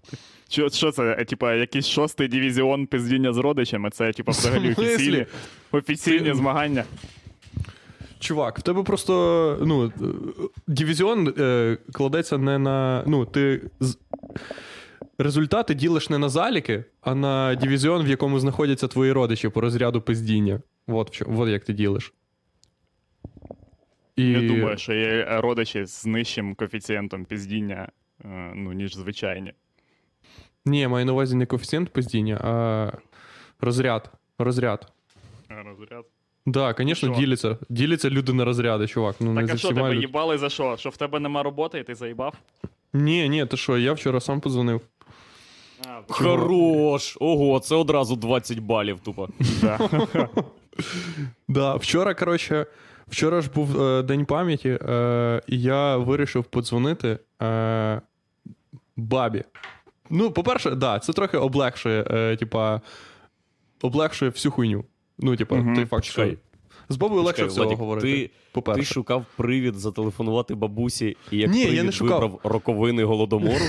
[0.49, 1.15] Що, що це?
[1.19, 3.89] е, Типа, якийсь шостий дивізіон пиздіння з родичами?
[3.89, 5.25] Це, типа, взагалі офіційні,
[5.71, 6.83] офіційні Ти- змагання.
[8.19, 9.91] Чувак, в тебе просто ну, е,
[10.67, 13.03] дивізіон е, кладеться не на.
[13.07, 13.97] Ну, ти з...
[15.17, 20.01] результати ділиш не на заліки, а на дивізіон, в якому знаходяться твої родичі по розряду
[20.01, 20.61] пиздіння.
[20.87, 22.13] От, в чо- от як ти ділиш.
[24.15, 24.25] І...
[24.25, 27.89] Я думаю, що є родичі з нижчим коефіцієнтом пиздіння,
[28.25, 29.53] е, ну, ніж звичайні.
[30.65, 32.91] Ні, маю на увазі не коефіцієнт пиздіння, а
[33.61, 34.11] розряд.
[34.37, 34.91] Розряд.
[35.51, 36.05] Е, Розряд.
[36.45, 37.21] Да, звісно, Що?
[37.21, 37.57] діляться.
[37.69, 39.15] Діляться люди на розряди, чувак.
[39.19, 40.77] Ну, Так за а що, тебе люд- їбали за що?
[40.77, 42.33] Що в тебе нема роботи і ти заїбав?
[42.93, 44.81] Ні, ні, ти що, я вчора сам подзвонив.
[45.87, 47.17] А, Хорош!
[47.19, 49.27] Ого, це одразу 20 балів тупо.
[49.61, 49.89] да.
[51.47, 52.65] Да, вчора, коротше,
[53.07, 58.01] вчора ж був е, День пам'яті, е, і я вирішив подзвонити е,
[58.97, 59.43] бабі.
[60.09, 62.03] Ну, по-перше, да, це трохи облегшує,
[62.39, 62.81] типа,
[63.81, 64.85] облегшує всю хуйню.
[65.19, 65.75] Ну, типа, Мгм.
[65.75, 66.27] той факт, що.
[66.91, 68.29] З бабою легше всього Владік, говорити.
[68.53, 72.21] Ти, ти шукав привід зателефонувати бабусі і як Ні, я не шукав.
[72.21, 73.59] вибрав роковини голодомору.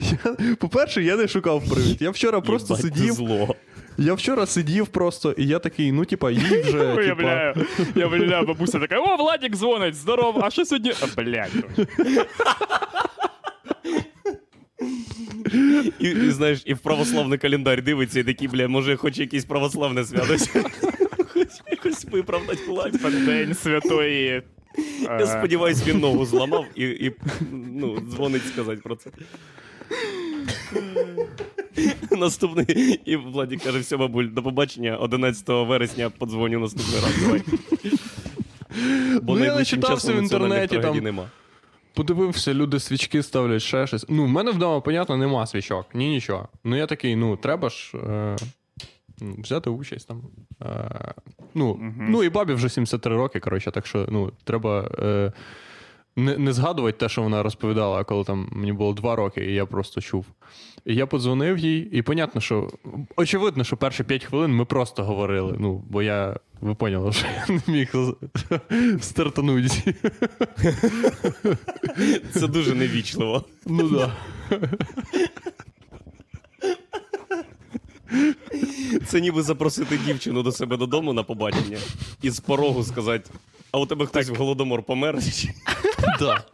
[0.00, 2.02] Я, по-перше, я не шукав привід.
[2.02, 3.12] Я вчора просто Єбать, сидів.
[3.14, 3.54] зло.
[3.98, 6.92] Я вчора сидів просто, і я такий, ну, типа, їй вже.
[6.94, 7.54] Уявляю.
[7.94, 10.92] Я уявляю, бабуся така, о, Владик дзвонить, здорово, а що сьогодні?
[11.02, 11.50] А, блядь.
[16.00, 20.04] І, і знаєш, і в православний календар дивиться, і такий, бля, може, хоч якесь православне
[20.04, 20.36] свято.
[21.32, 22.92] Хоч якось виправдать.
[22.92, 24.42] Типа День святої.
[25.02, 27.12] Я е, сподіваюсь, він ногу зламав і, і
[27.52, 29.10] ну, дзвонить сказати про це.
[32.10, 33.00] Наступний.
[33.04, 37.14] І Владі каже: все, бабуль, до побачення 11 вересня подзвоню наступний раз.
[37.22, 37.42] Давай.
[39.22, 41.30] Бо Ну, я начитався часом в інтернеті, там- нема.
[41.94, 44.06] Подивився, люди свічки ставлять ще щось.
[44.08, 46.48] Ну, в мене вдома, понятно, нема свічок, ні нічого.
[46.64, 48.36] Ну я такий, ну, треба ж е,
[49.20, 50.22] взяти участь там.
[50.62, 51.14] Е,
[51.54, 52.06] ну, Мгм.
[52.10, 55.32] ну і бабі вже 73 роки, коротше, так що ну, треба е,
[56.24, 59.66] не, не згадувати те, що вона розповідала, коли там мені було 2 роки, і я
[59.66, 60.26] просто чув.
[60.84, 62.70] І я подзвонив їй, і понятно, що
[63.16, 65.56] очевидно, що перші 5 хвилин ми просто говорили.
[65.58, 67.92] Ну, бо я, ви поняли, що я не міг
[69.00, 69.94] стартанути.
[72.32, 73.44] Це дуже невічливо.
[73.66, 74.12] Ну да.
[79.06, 81.78] Це ніби запросити дівчину до себе додому на побачення
[82.22, 83.30] і з порогу сказати:
[83.72, 85.18] а у тебе хтось в голодомор помер?
[86.18, 86.44] Да.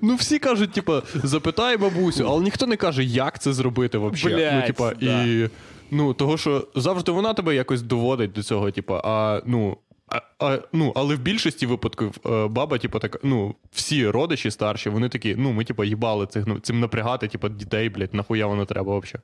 [0.00, 4.50] Ну, всі кажуть, типа, запитай бабусю, але ніхто не каже, як це зробити взагалі.
[4.54, 5.24] Ну, типа, да.
[5.24, 5.50] і,
[5.90, 9.76] ну, того, що завжди вона тебе якось доводить до цього, типа, а ну.
[10.08, 14.88] А, а, ну, але в більшості випадків е, баба, типу, така, ну, всі родичі старші,
[14.90, 18.64] вони такі, ну, ми, типу, їбали цих, ну, цим напрягати, типу, дітей, блядь, нахуя воно
[18.64, 19.22] треба взагалі.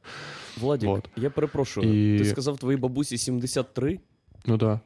[0.61, 1.09] Владік, Вот.
[1.17, 2.15] я перепрошую.
[2.15, 4.01] І- Ти сказав твоїй бабусі 73?
[4.47, 4.81] Ну да.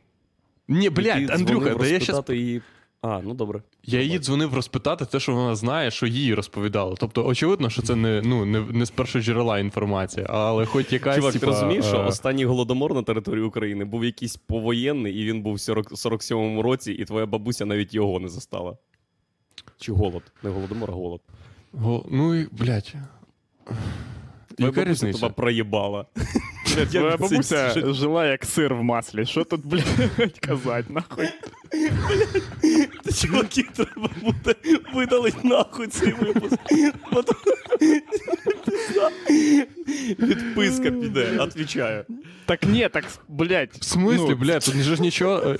[0.68, 2.62] Ні, блядь, Андрюха, да я щас її.
[3.08, 3.62] А, ну добре.
[3.84, 6.94] Я її дзвонив розпитати те, що вона знає, що їй розповідали.
[6.98, 11.16] Тобто, очевидно, що це не, ну, не, не з першого джерела інформація, але хоч якась.
[11.16, 15.24] Чувак, типа, ти розумієш, що е, останній голодомор на території України був якийсь повоєнний, і
[15.24, 18.76] він був в 40, 47-му році, і твоя бабуся навіть його не застала.
[19.78, 20.22] Чи голод?
[20.42, 21.20] Не голодомор, а голод.
[21.72, 22.94] го- Ну і, блядь.
[24.56, 26.06] Твоя бабуся тебе проїбала.
[26.74, 29.26] Блядь, Твоя бабуся жила як сир в маслі.
[29.26, 31.28] Що тут, блядь, казати, нахуй?
[33.04, 34.54] Та чуваки, треба буде
[34.94, 36.58] видалить нахуй цей випуск.
[40.18, 42.04] Відписка піде, отвічаю.
[42.46, 43.72] Так ні, так, блядь.
[43.72, 45.56] В смислі, ну, блядь, тут же ж нічого.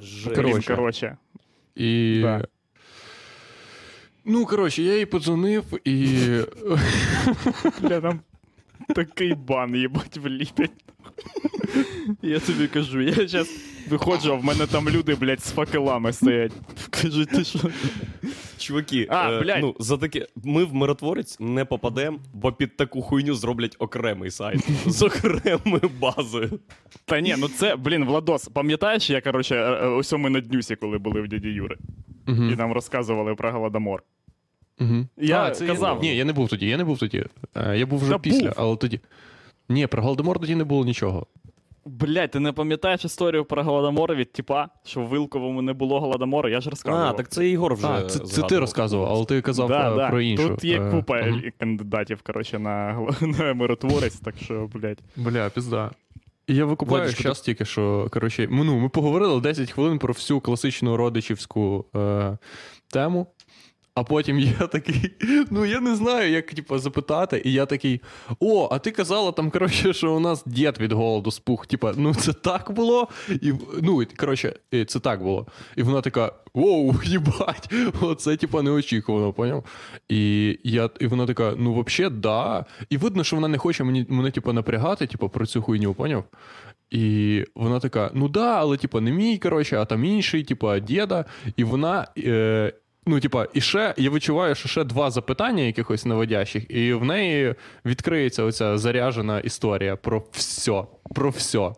[0.00, 0.36] Жесть.
[0.36, 0.74] Блін, коротше.
[0.74, 1.16] коротше.
[1.74, 2.20] І.
[2.22, 2.44] Да.
[4.24, 6.18] Ну, коротше, я їй подзвонив і.
[7.82, 8.20] Бля, там
[8.94, 10.70] такий бан, їбать, вліпить.
[12.22, 13.50] Я тобі кажу, я зараз
[13.88, 16.52] виходжу, а в мене там люди, блядь, з факелами стоять.
[16.90, 17.58] Кажуть, ти що?
[18.58, 19.60] Чуваки, А, е, блядь.
[19.62, 24.68] ну, за таке, ми в миротворець не попадемо, бо під таку хуйню зроблять окремий сайт
[24.86, 26.58] з окремою базою.
[27.04, 30.76] Та ні, ну це, блін, Владос, пам'ятаєш, я, коротше, е, е, ось ми на днюсі,
[30.76, 31.76] коли були в дяді Юри,
[32.28, 32.40] і Угу.
[32.42, 34.02] нам розказували про Голодомор.
[34.80, 35.06] Угу.
[35.16, 35.96] Я а, це казав.
[36.04, 36.10] Я...
[36.10, 37.24] Ні, я не був тоді, я не був тоді.
[37.56, 38.54] Е, Я був вже Та після, був.
[38.56, 39.00] але тоді.
[39.70, 41.26] Ні, про Голодомор тоді не було нічого.
[41.84, 46.48] Блядь, ти не пам'ятаєш історію про Голодомор від типа, що в Вилковому не було Голодомору,
[46.48, 47.08] я ж розказував.
[47.08, 47.86] А, так це Ігор вже.
[47.86, 50.10] А, це, це ти розказував, але ти казав да, да.
[50.10, 50.48] про іншу.
[50.48, 51.42] Тут є Е, купа мгм.
[51.58, 54.98] кандидатів, коротше, на, на миротворець, так що, блядь.
[55.16, 55.90] Бля, пізда.
[56.48, 60.40] Я викупаю Владічко, зараз тільки, що коротше, ми, ну, ми поговорили 10 хвилин про всю
[60.40, 62.38] класичну родичівську е,
[62.92, 63.26] тему.
[64.00, 65.10] А потім я такий,
[65.50, 67.42] ну я не знаю, як типу, запитати.
[67.44, 68.00] І я такий:
[68.40, 71.66] о, а ти казала там, коротше, що у нас дід від голоду спух.
[71.66, 73.08] Типа, ну це так було.
[73.28, 74.54] І, ну, коротше,
[74.86, 75.46] це так було.
[75.76, 79.64] І вона така: воу, їбать, оце типа неочікувано, поняв?
[80.08, 82.64] І, я, і вона така: ну, взагалі, да.
[82.90, 86.24] І видно, що вона не хоче мені, мене, типу, напрягати, типу, про цю хуйню, поняв?
[86.90, 91.24] І вона така: ну да, але типу, не мій, коротше, а там інший, типу, діда.
[91.56, 92.06] І вона.
[92.18, 92.72] Е,
[93.06, 97.54] Ну, типа, і ще я відчуваю, що ще два запитання якихось наводящих, і в неї
[97.84, 100.84] відкриється оця заряжена історія про все.
[101.14, 101.72] Про все.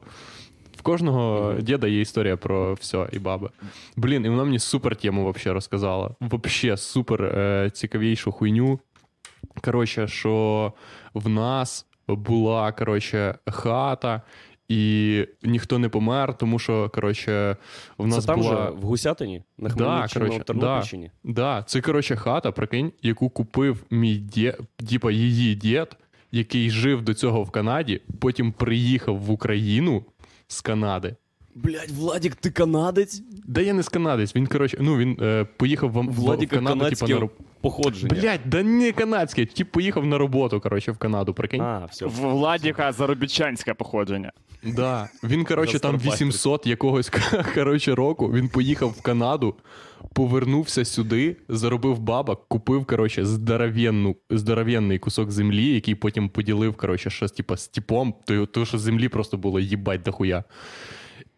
[0.76, 3.50] В кожного діда є історія про все і баби.
[3.96, 6.10] Блін, і вона мені супер тему вообще розказала.
[6.20, 8.80] Вообще супер е, цікавішу хуйню.
[9.64, 10.72] Коротше, що
[11.14, 14.22] в нас була коротше, хата,
[14.72, 17.56] і ніхто не помер, тому що коротше,
[17.98, 18.50] в нас Це там була.
[18.56, 21.10] же в Гусятині, на Хмельниччині, коротше, на Тернопільщині.
[21.24, 24.54] Да, це коротше хата, прикинь, яку купив мій дід,
[24.90, 25.86] типа її дід,
[26.32, 30.04] який жив до цього в Канаді, потім приїхав в Україну
[30.48, 31.16] з Канади
[31.54, 33.22] Блять, Владік, ти канадець?
[33.46, 36.90] Да я не з канадець, він, коротше, ну він е, поїхав в, в, в Канаду,
[36.90, 37.28] типа, на.
[37.62, 38.20] Походження.
[38.20, 41.60] Блять, да не канадське, тип поїхав на роботу, коротше, в Канаду, прикинь.
[41.60, 42.06] А, все.
[42.06, 44.32] В Владіка заробітчанське походження.
[44.64, 45.08] Да.
[45.24, 46.26] Він, коротше, там Гастарбайтер.
[46.26, 47.10] 800 якогось
[47.54, 48.32] коротше, року.
[48.32, 49.54] Він поїхав в Канаду,
[50.12, 53.24] повернувся сюди, заробив бабок, купив, коротше,
[54.30, 59.08] здоровенний кусок землі, який потім поділив, коротше, ще типа, з типом, то, то, що землі
[59.08, 60.44] просто було їбать дохуя.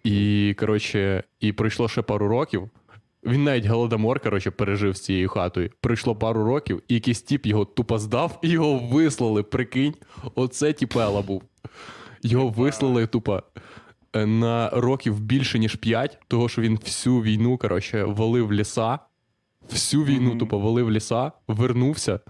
[0.05, 2.71] І, коротше, і пройшло ще пару років.
[3.27, 5.71] Він навіть голодомор, коротше, пережив з цією хатою.
[5.81, 9.43] Пройшло пару років, і якийсь тіп його тупо здав, і його вислали.
[9.43, 9.95] Прикинь,
[10.35, 11.43] оце тіпела був.
[12.23, 13.43] Його вислали тупо
[14.13, 18.99] е, на років більше, ніж 5, того що він всю війну, коротше, валив ліса.
[19.71, 22.21] Всю війну тупо валив ліса, вернувся.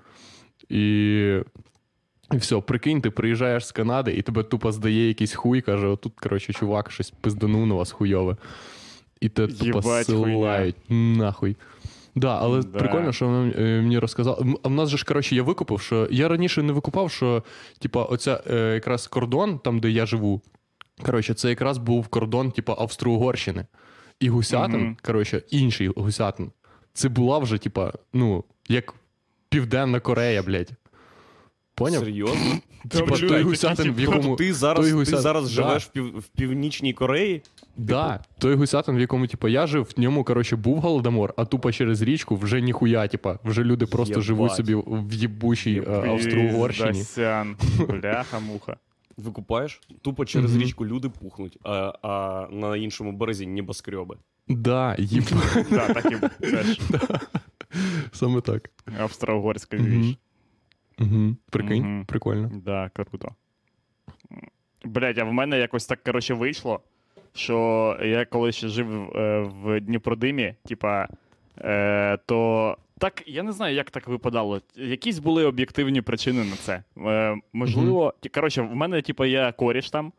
[0.69, 1.39] І.
[2.33, 6.13] І все, прикинь, ти приїжджаєш з Канади, і тебе тупо здає якийсь хуй, каже: отут,
[6.21, 8.37] коротше, чувак, щось пизданув на вас хуйове.
[9.21, 11.57] І те тупо Єбать, силають нахуй.
[12.15, 12.79] Да, але Да.
[12.79, 14.45] прикольно, що вона е, мені розказала.
[14.63, 17.43] А в нас же ж, коротше, я викупив, що я раніше не викупав, що,
[17.79, 20.41] типа, оця е, якраз кордон, там, де я живу,
[21.03, 23.67] коротше, це якраз був кордон, типа, Австро-Угорщини.
[24.21, 24.97] І гусятин, Мгм.
[25.03, 26.51] коротше, інший гусятин.
[26.93, 28.95] Це була вже, типа, ну, як
[29.49, 30.71] Південна Корея, блядь.
[31.75, 32.03] Поняв?
[32.05, 32.59] Серйозно?
[32.89, 34.23] Типа той гусятин, в якому.
[34.23, 35.51] Тобто ти зараз, той ти зараз Да.
[35.51, 37.43] живеш в, пів, в північній Кореї?
[37.77, 41.73] Да, той гусятин, в якому, типа, я жив, в ньому, коротше, був голодомор, а тупо
[41.73, 44.25] через річку вже ніхуя, типа, вже люди просто Єбать.
[44.25, 47.05] живуть собі в їбучій е, Австро-Угорщині.
[47.89, 48.77] Бляха, муха.
[49.17, 49.81] Викупаєш?
[50.03, 54.17] Тупо через річку люди пухнуть, а, а на іншому березі небоскреби.
[54.49, 55.25] Да, їб...
[55.71, 56.17] Да, так і
[58.13, 58.71] саме так.
[59.01, 60.17] австро-угорська віч.
[60.99, 61.37] Угу.
[61.51, 62.05] Прикинь, угу.
[62.07, 62.51] прикольно.
[62.65, 63.35] Да, круто.
[64.85, 66.81] Блять, а в мене якось так, коротше, вийшло,
[67.35, 71.09] що я коли ще жив е, в Дніпродимі, типа,
[71.59, 74.61] е, то так, я не знаю, як так випадало.
[74.77, 76.83] Якісь були об'єктивні причини на це.
[76.99, 80.13] Е, можливо, ті- коротше, в мене, типа, є коріш там.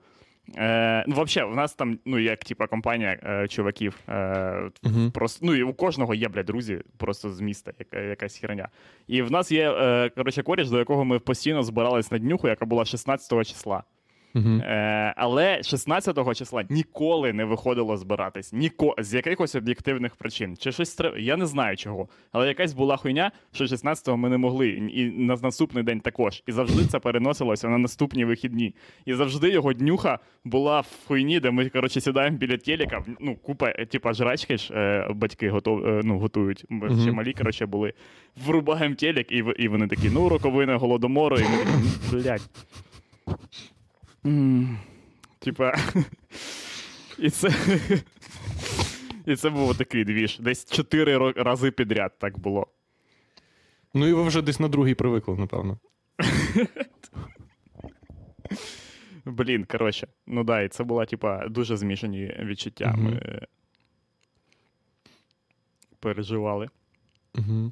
[0.57, 3.99] Е, ну, взагалі, в нас там, ну, як типа компанія е, чуваків.
[4.09, 5.11] Е, Угу.
[5.13, 8.69] Просто, ну і у кожного є, блядь, друзі, просто з міста, яка, якась херня.
[9.07, 12.65] І в нас є, е, коротше, коріш, до якого ми постійно збирались на днюху, яка
[12.65, 13.83] була 16 числа.
[14.35, 18.53] Е, але 16 числа ніколи не виходило збиратись.
[18.53, 18.95] Ніко...
[18.97, 20.57] З якихось об'єктивних причин.
[20.57, 21.17] Чи щось треба.
[21.17, 22.07] Я не знаю чого.
[22.31, 24.69] Але якась була хуйня, що 16-го ми не могли.
[24.69, 26.43] І на наступний день також.
[26.47, 28.75] І завжди це переносилося на наступні вихідні.
[29.05, 33.03] І завжди його днюха була в хуйні, де ми, коротше, сідаємо біля телека.
[33.19, 35.85] Ну, купа, е, типа, жрачки ж е, батьки готов...
[35.85, 36.65] е, ну, готують.
[36.69, 37.93] Ми ще малі, коротше, були.
[38.45, 41.69] Врубаємо телек, і, і вони такі, ну, роковина голодомору, і ми такі,
[42.11, 42.49] «Ну, блядь.
[44.25, 44.79] М,
[45.39, 45.75] Типа.
[47.19, 47.49] І це.
[49.25, 50.39] І це був такий двіж.
[50.39, 52.67] Десь чотири рази підряд так було.
[53.93, 55.79] Ну і ви вже десь на другий привикли, напевно.
[59.25, 60.07] Блін, коротше.
[60.27, 62.95] Ну да, і це була, типа, дуже змішані відчуття.
[62.97, 63.47] Ми е,
[65.99, 66.69] переживали.
[67.37, 67.71] Угу.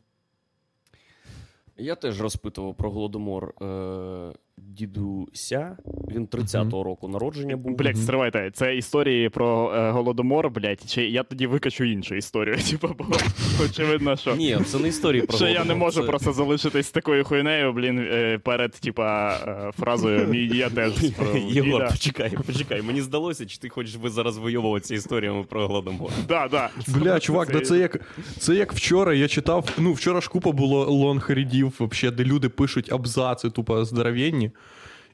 [1.77, 5.77] Я теж розпитував про голодомор е, дідуся.
[6.11, 7.75] Він 30-го року народження був.
[7.75, 12.57] Блять, стривайте, це історії про е, голодомор, блять, чи я тоді викачу іншу історію.
[12.69, 13.05] Типа, бо
[13.65, 14.35] очевидно, що.
[14.35, 16.07] Ні, це не історія про Що я не можу це...
[16.07, 21.71] просто залишитись такою хуйнею, блін, е, перед, типа, е, фразою Мій я теж про Єгор,
[21.71, 21.87] діда».
[21.91, 22.81] почекай, почекай.
[22.81, 26.11] Мені здалося, чи ти хочеш ви зараз вийовуватися історіями про голодомор.
[26.27, 26.69] Да, да.
[26.87, 27.99] Бля, чувак, да це як,
[28.37, 29.69] це як вчора я читав.
[29.77, 33.85] Ну, вчора ж купа було лонгрідів, де люди пишуть абзаци, тупо
[34.47, 34.51] здоровенні.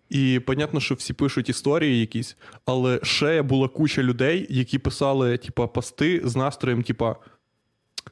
[0.10, 5.68] І понятно, що всі пишуть історії якісь, але ще була куча людей, які писали, типа,
[5.68, 7.16] пости з настроєм, типа.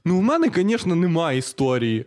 [0.06, 2.06] Ну, в мене, звісно, немає історії.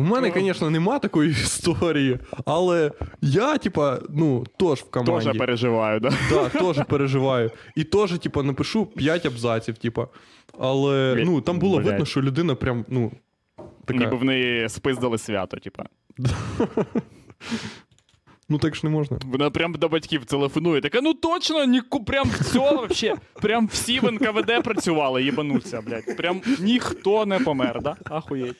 [0.00, 5.26] У мене, звісно, нема такої історії, але я, типа, ну, теж в команді.
[5.26, 6.12] Тоже переживаю, да.
[6.30, 7.50] Да, теж переживаю.
[7.76, 10.08] І теж, типа, напишу 5 абзаців, типа.
[10.58, 11.86] Але ну, там було блядь.
[11.86, 13.12] видно, що людина прям, ну.
[13.84, 15.84] Така, Ніби в неї спиздили свято, типа.
[18.48, 19.18] Ну так ж не можна.
[19.24, 20.80] Вона прям до батьків телефонує.
[20.80, 23.14] Така, ну точно, ніку, прям все вообще.
[23.42, 26.16] Прям всі в НКВД працювали, їбануться, блядь.
[26.16, 27.96] Прям ніхто не помер, да?
[28.04, 28.56] Ахуєть.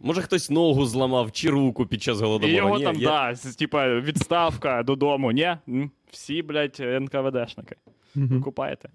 [0.00, 2.56] Може, хтось ногу зламав чи руку під час І голодомору.
[2.56, 5.32] його Ні, там, я- да, типа, відставка додому.
[5.32, 5.56] Ні?
[6.10, 7.76] Всі, блядь, НКВДшники.
[8.14, 8.88] Ви купаєте.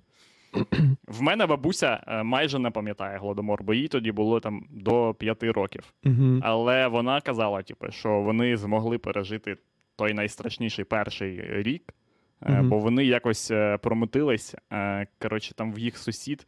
[1.08, 5.52] В мене бабуся е, майже не пам'ятає голодомор, бо їй тоді було там до п'яти
[5.52, 5.94] років.
[6.06, 6.40] Угу.
[6.42, 9.58] Але вона казала, типу, що вони змогли пережити
[9.96, 11.94] той найстрашніший перший рік
[12.42, 12.70] Мгм.
[12.70, 14.56] Бо вони якось е, промутились.
[14.74, 16.48] е, Коротше, там в їх сусід.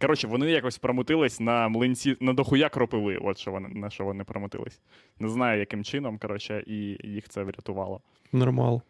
[0.00, 3.16] Коротше, вони якось промутились на млинці, на дохуя кропиви.
[3.16, 4.80] От що вони, на що вони промутились.
[5.18, 8.00] Не знаю, яким чином, коротше, і їх це врятувало.
[8.32, 8.82] Нормал.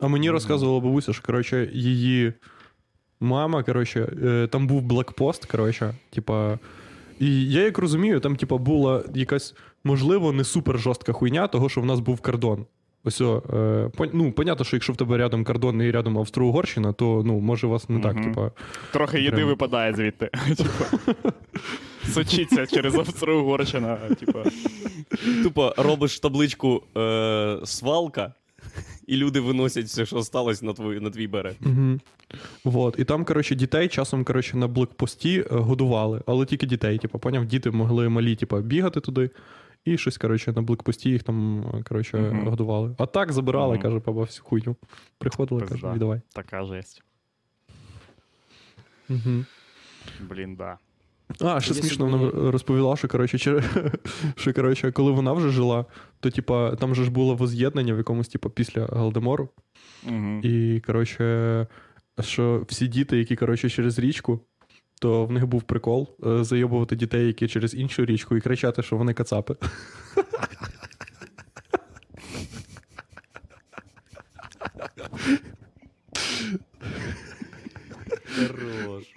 [0.00, 2.32] А мені розказувала бабуся, що коротше, її
[3.22, 6.58] мама, коротше, е, там був блекпост, коротше, типа.
[7.20, 9.54] І я як розумію, там, типа, була якась,
[9.84, 12.66] можливо, не супер жорстка хуйня, того, що в нас був кордон.
[13.04, 17.22] Ось, е, пон- ну, понятно, що якщо в тебе рядом кордон і рядом Австро-Угорщина, то
[17.26, 18.24] ну, може у вас не так, Мгм.
[18.24, 18.50] типа.
[18.92, 20.30] Трохи їди випадає звідти.
[22.12, 23.96] Сочиться через Австро-Угорщина.
[24.20, 24.44] Типа.
[25.42, 28.32] Тупо робиш табличку е, свалка,
[29.06, 31.54] і люди виносять все, що сталося на твій, на твій берег.
[31.66, 31.98] Угу.
[32.64, 32.94] Вот.
[32.98, 36.98] І там, коротше, дітей часом, коротше, на блокпості е, годували, але тільки дітей.
[36.98, 39.30] Типу, поняв, діти могли малі, типу, бігати туди,
[39.84, 42.48] і щось, коротше, на блокпості їх там, е, коротше, Мгм.
[42.48, 42.94] годували.
[42.98, 43.82] А так забирали, Мгм.
[43.82, 44.76] каже, папа, всю хуйню.
[45.18, 45.74] Приходили, Пизда.
[45.74, 46.20] каже, віддавай.
[46.32, 47.02] Така жесть.
[49.10, 49.44] Угу.
[50.30, 50.78] Блін, да.
[51.40, 53.64] А, ще смішно вона розповіла, що, коротше, чер...
[54.36, 55.84] що, коротше, коли вона вже жила,
[56.20, 59.48] то, типа, там же ж було воз'єднання в якомусь, типу, після Голдемору.
[60.08, 60.40] Угу.
[60.42, 61.66] І, коротше,
[62.20, 64.40] що всі діти, які, коротше, через річку,
[65.00, 68.96] то в них був прикол е, зайобувати дітей, які через іншу річку, і кричати, що
[68.96, 69.56] вони кацапи.
[78.36, 79.11] Хорош.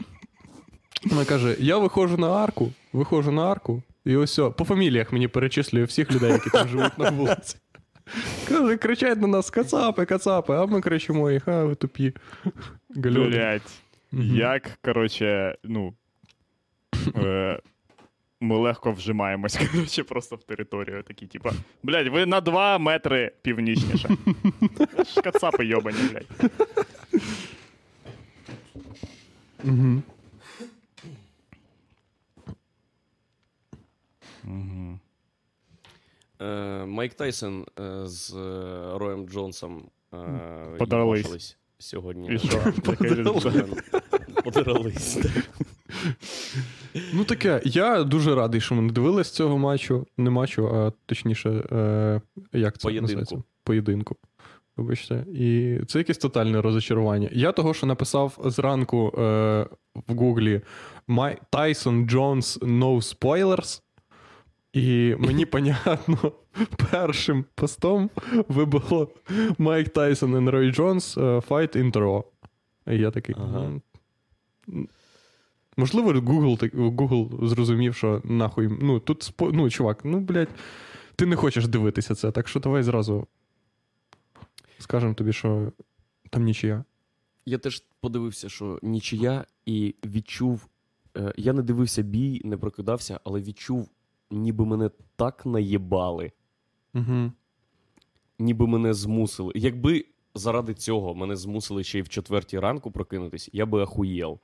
[1.06, 5.28] Вона каже: я виходжу на арку, виходжу на арку, і ось о, по фаміліях мені
[5.28, 7.56] перечислює всіх людей, які там живуть на вулиці.
[8.48, 12.14] Каже, кричать на нас кацапи, кацапи, а ми кричимо їх, а ви тупі.
[12.90, 13.82] Блять.
[14.12, 15.94] Як, коротше, ну.
[17.16, 17.60] Е,
[18.42, 21.04] ми легко вжимаємось, коротше, просто в територію.
[21.04, 21.52] Такі, типа,
[21.84, 24.10] блядь, ви на 2 метри північніше.
[25.24, 26.52] Кацапи йобані, блядь.
[29.64, 30.02] Угу.
[34.44, 35.00] Угу.
[36.35, 36.35] Е,
[36.86, 39.84] Майк Тайсон е, з е, Роєм Джонсом
[40.14, 40.18] е,
[40.80, 41.58] Подрались.
[41.80, 42.36] сьогодні.
[42.36, 42.58] І що?
[44.44, 45.20] Подрались.
[47.14, 50.08] Ну таке, я дуже радий, що ми не дивились цього матчу.
[50.18, 52.22] Не матчу, а точніше, е,
[52.54, 53.02] як це Поєдинку.
[53.08, 53.44] називається?
[53.64, 54.16] Поєдинку.
[54.78, 55.26] Вибачте.
[55.34, 57.30] І це якесь тотальне розочарування.
[57.32, 59.22] Я того, що написав зранку е,
[60.08, 60.62] в Гуглі
[61.08, 63.82] «My- Tyson Jones No Spoilers.
[64.76, 66.32] І мені, понятно,
[66.92, 68.10] першим постом
[68.48, 69.12] вибуло
[69.58, 72.24] Майк Тайсон і Рой Джонс е, Fight in Raw.
[72.88, 73.36] І я такий.
[73.40, 73.72] Ага.
[75.78, 78.70] Можливо, Google, Google зрозумів, що нахуй.
[78.82, 79.52] Ну, тут спо...
[79.54, 80.50] ну, чувак, ну, блядь,
[81.16, 83.28] ти не хочеш дивитися це, так що давай зразу
[84.80, 85.72] скажемо тобі, що
[86.30, 86.84] там нічия.
[87.46, 90.68] Я теж подивився, що нічия, і відчув.
[91.18, 93.90] е, Я не дивився бій, не прокидався, але відчув,
[94.32, 96.32] ніби мене так наєбали,
[96.94, 97.32] Угу.
[98.40, 99.52] ніби мене змусили.
[99.56, 100.06] Якби
[100.36, 104.40] заради цього мене змусили ще й в четвертій ранку прокинутись, я би ахуєл.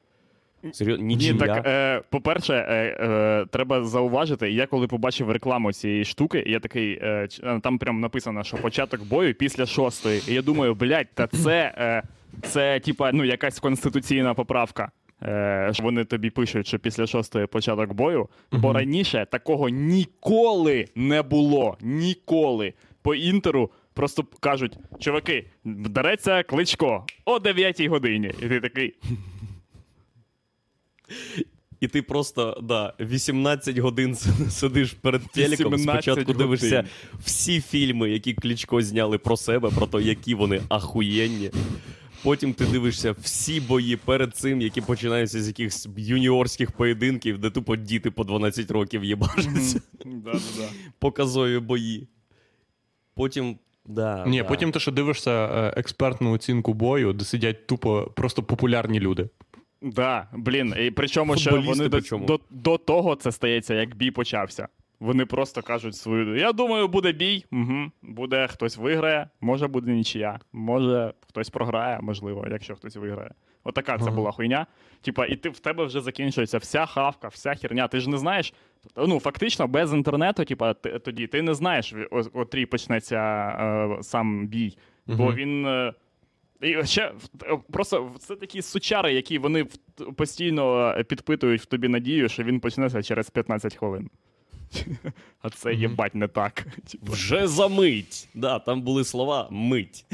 [0.74, 1.06] Серйозно.
[1.06, 6.60] Ні, так, е, по-перше, е, е, треба зауважити, я коли побачив рекламу цієї штуки, я
[6.60, 10.22] такий, е, е, там прям написано, що початок бою після шостої.
[10.28, 12.04] І я думаю, блядь, та це, е,
[12.42, 14.92] це типа, ну, якась конституційна поправка.
[15.24, 21.22] Е, що вони тобі пишуть, що після шостої початок бою, бо раніше такого ніколи не
[21.22, 21.78] було.
[21.82, 22.74] Ніколи.
[23.02, 28.32] По інтеру просто кажуть: чуваки, береться кличко о 9 годині.
[28.42, 28.96] І ти такий.
[31.80, 34.16] І ти просто да, 18 годин
[34.50, 36.84] сидиш перед телеком, 18 спочатку дивишся
[37.20, 41.52] всі фільми, які Кличко зняли про себе, про те, які вони ахуєнні.
[42.24, 47.76] Потім ти дивишся всі бої перед цим, які починаються з якихось юніорських поєдинків, де тупо
[47.76, 49.82] діти по 12 років їбашаться.
[50.06, 50.70] Да-да-да.
[51.00, 52.08] Показові бої.
[53.16, 53.58] Потім.
[53.86, 54.44] Да, Ні, да.
[54.44, 59.30] потім ти ще дивишся е, експертну оцінку бою, де сидять тупо просто популярні люди.
[59.82, 64.68] Да, блін, і причому що вони до, до, до того це стається, як бій почався.
[65.02, 66.36] Вони просто кажуть свою.
[66.36, 67.46] Я думаю, буде бій.
[67.52, 67.92] Угу.
[68.02, 70.40] Буде хтось виграє, може буде нічия.
[70.54, 73.32] Може хтось програє, можливо, якщо хтось виграє.
[73.64, 74.66] Отака це була хуйня.
[75.02, 77.88] Типа, і ти в тебе вже закінчується вся хавка, вся херня.
[77.88, 78.54] Ти ж не знаєш.
[78.98, 83.18] Ну, фактично, без інтернету, типа, ти, тоді ти не знаєш, о- о котрій почнеться
[84.00, 84.78] е, сам бій.
[85.08, 85.66] Бо він.
[85.66, 85.94] е,
[86.62, 89.66] і ще в- просто це такі сучари, які вони
[90.18, 94.10] постійно е, підпитують в тобі надію, що він почнеться через 15 хвилин.
[95.42, 96.68] А це єбать не так.
[97.02, 98.30] Вже за мить.
[98.34, 100.06] Да, там були слова мить.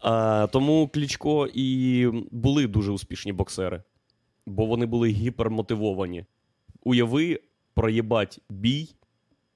[0.00, 3.82] А, тому Клічко і були дуже успішні боксери,
[4.46, 6.24] бо вони були гіпермотивовані.
[6.82, 7.40] Уяви,
[7.74, 8.88] проїбать бій,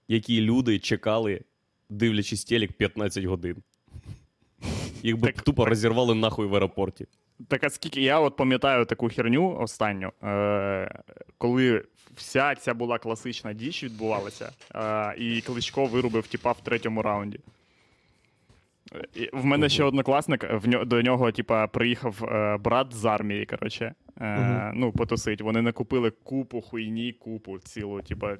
[0.09, 1.41] який люди чекали,
[1.91, 3.57] дивлячись телек 15 годин.
[5.03, 7.07] Їх би Так- тупо розірвали нахуй в аеропорті.
[7.49, 11.03] Так а скільки я от пам'ятаю таку херню останню, е,
[11.39, 11.85] коли
[12.15, 17.41] вся ця була класична діч відбувалася, е, і Кличко вирубив тіпа в третьому раунді.
[19.15, 23.47] І В мене ще однокласник, в ньо, до нього, типа, приїхав е, брат з армії,
[23.47, 25.41] коротше, е, ну, потусить.
[25.41, 28.37] Вони накупили купу хуйні, купу цілу, типа,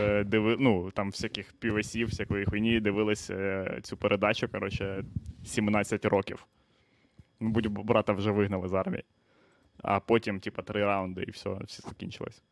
[0.00, 5.04] е, диви, ну, там всяких півесів, всякої хуйні, дивились е, цю передачу, коротше,
[5.44, 6.46] 17 років.
[7.40, 9.04] Мабуть, брата вже вигнали з армії.
[9.82, 12.42] А потім, типа, три раунди і все, все закінчилось.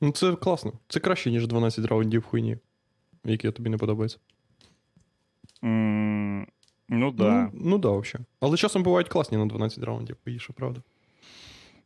[0.00, 0.72] Ну, це класно.
[0.88, 2.56] Це краще, ніж 12 раундів хуйні,
[3.24, 4.18] які тобі не подобаються.
[5.62, 6.46] Mm,
[6.88, 7.50] ну да.
[7.52, 8.26] Ну, ну да, взагалі.
[8.40, 10.82] Але часом бувають класні на 12 раундів, поїше, правда.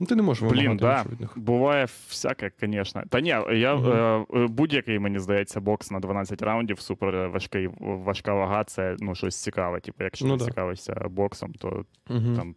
[0.00, 1.04] Ну, ти не можеш Блін, да.
[1.12, 1.38] від них.
[1.38, 3.02] Буває всяке, звісно.
[3.08, 3.92] Та ні, я Мгм.
[3.92, 9.14] е, е, будь-який, мені здається, бокс на 12 раундів, супер важкий, важка вага, це ну,
[9.14, 9.80] щось цікаве.
[9.80, 10.44] Типу, якщо Ну ти да.
[10.44, 12.36] цікавишся боксом, то Угу.
[12.36, 12.54] там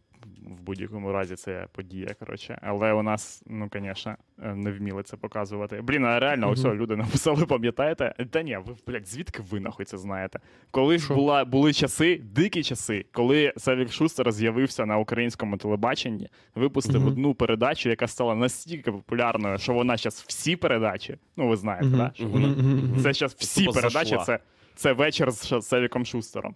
[0.48, 2.60] в будь-якому разі це подія, коротше.
[2.62, 5.82] Але у нас, ну, звісно, не вміли це показувати.
[5.82, 8.16] Блін, а реально, ось люди написали, пам'ятаєте?
[8.32, 10.39] Та ні, ви, блядь, звідки ви нахуй це знаєте?
[10.72, 17.02] Коли ж була, були часи, дикі часи, коли Савік Шустер з'явився на українському телебаченні, випустив
[17.02, 17.08] Мгм.
[17.10, 21.98] одну передачу, яка стала настільки популярною, що вона зараз всі передачі, ну ви знаєте, Мгм.
[21.98, 22.12] да?
[22.16, 22.93] що вона Мгм.
[23.04, 24.26] це зараз всі Тупо передачі, зайшла.
[24.26, 24.39] це,
[24.76, 26.56] це вечір з Севіком Шустером.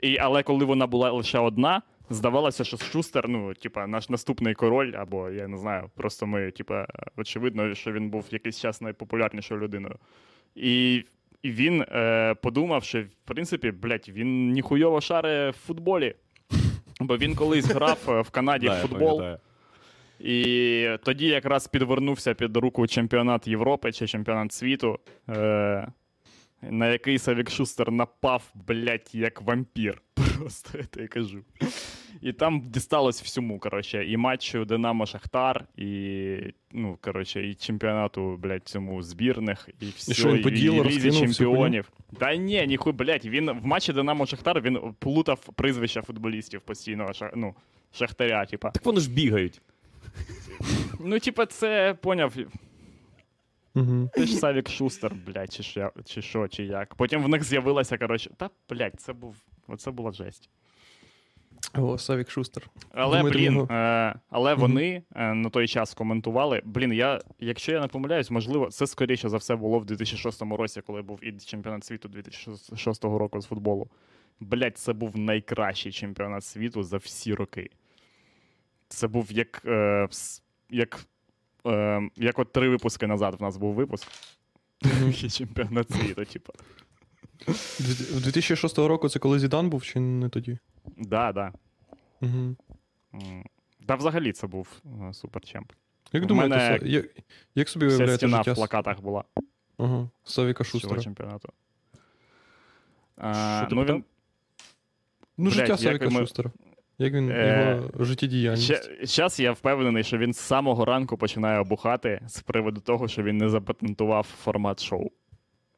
[0.00, 1.82] І, але коли вона була лише одна,
[2.14, 6.86] здавалося, що Шустер, ну, типа, наш наступний король, або я не знаю, просто ми, типа,
[7.16, 9.96] очевидно, що він був якийсь час найпопулярнішою людиною.
[10.54, 11.04] І,
[11.42, 16.14] і він е, подумав, що в принципі, блядь, він ніхуйово шаре в футболі.
[17.00, 19.22] Бо він колись грав е, в Канаді в футбол.
[20.20, 24.98] І тоді якраз підвернувся під руку чемпіонат Європи чи чемпіонат світу,
[25.28, 25.88] е,
[26.62, 30.02] на який Савік Шустер напав, блядь, як вампір.
[30.42, 31.44] Просто я тобі кажу.
[32.20, 36.36] І там дісталось всьому, коротше, і матчу Динамо Шахтар, і,
[36.72, 41.92] ну, коротше, і чемпіонату, блядь, цьому збірних, і все, що, він ділу і лізі чемпіонів.
[42.18, 47.32] Та ні, ніхуй, блядь, він в матчі Динамо Шахтар він плутав прізвища футболістів постійно, ша-
[47.36, 47.54] ну,
[47.92, 48.70] Шахтаря, типа.
[48.70, 49.60] Так вони ж бігають.
[51.00, 52.34] Ну, типа, це поняв.
[53.74, 54.10] Угу.
[54.14, 56.94] Ти ж Савік Шустер, блядь, чи що, чи чи як.
[56.94, 59.36] Потім в них з'явилася, коротше, та, блядь, це був.
[59.68, 60.50] Оце була жесть.
[61.74, 62.70] О, Савік Шустер.
[62.90, 66.62] Але, Думаєте, блін, е, але вони е, на той час коментували.
[66.64, 70.80] Блін, я, якщо я не помиляюсь, можливо, це скоріше за все було в 2006 році,
[70.80, 73.88] коли був і чемпіонат світу 2006 року з футболу.
[74.40, 77.70] Блядь, це був найкращий чемпіонат світу за всі роки.
[78.88, 79.62] Це був як.
[79.66, 80.08] Е,
[80.70, 81.06] як,
[81.66, 84.08] е, як от три випуски назад в нас був випуск.
[85.30, 86.52] Чемпіонат світу, типу.
[87.80, 90.58] Дві- 2006 року це коли Зідан був чи не тоді?
[90.96, 91.52] Да, да.
[92.20, 92.56] Угу.
[93.86, 94.68] Та взагалі це був
[95.10, 95.72] е, суперчемп.
[96.12, 97.06] Як думаєте, мене як,
[97.54, 99.24] як собі Вся уявляєте стіна життя в плакатах була
[99.78, 101.02] ага, Савіка цього Шустера?
[101.02, 101.48] чемпіонату.
[103.16, 104.04] А, ну, він,
[105.38, 106.50] Ну, Блядь, життя Савіка ми- Шустера.
[106.98, 109.06] Як він, Е, його життєдіяльність.
[109.06, 113.36] зараз я впевнений, що він з самого ранку починає обухати з приводу того, що він
[113.38, 115.10] не запатентував формат шоу.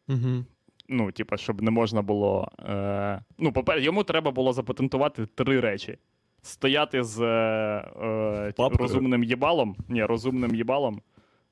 [0.08, 0.44] Угу.
[0.88, 2.48] Ну, типа, щоб не можна було.
[2.58, 3.20] Е...
[3.38, 3.78] Ну, попер...
[3.78, 5.98] йому треба було запатентувати три речі:
[6.42, 8.52] стояти з е...
[8.58, 8.68] Е...
[8.78, 11.00] Розумним їбалом, ні, розумним їбалом,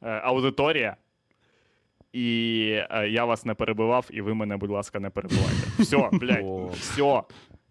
[0.02, 0.10] е...
[0.10, 0.96] аудиторія.
[2.12, 3.08] І е...
[3.08, 5.66] я вас не перебивав, і ви мене, будь ласка, не перебивайте.
[5.78, 7.22] Все, блядь, все.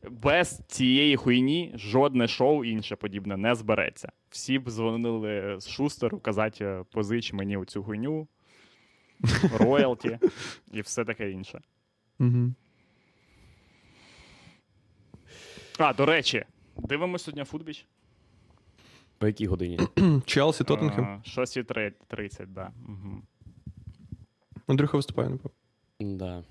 [0.10, 4.12] Без цієї хуйні жодне шоу інше подібне не збереться.
[4.30, 8.28] Всі б дзвонили з Шустеру, казати, позич мені оцю хуйню,
[9.60, 10.20] роялті
[10.72, 11.62] і все таке інше.
[12.20, 12.52] Угу.
[15.80, 16.46] А, до речі,
[16.78, 17.86] дивимося сьогодні футбіч.
[19.18, 19.80] По якій годині?
[20.26, 21.06] Челсі, Тоттенхем.
[21.06, 22.72] А, 6.30, да.
[22.88, 23.22] Угу.
[24.68, 25.52] Андрюха виступає, напевно.
[26.00, 26.44] Да.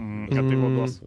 [0.00, 1.02] М, А ти Владос?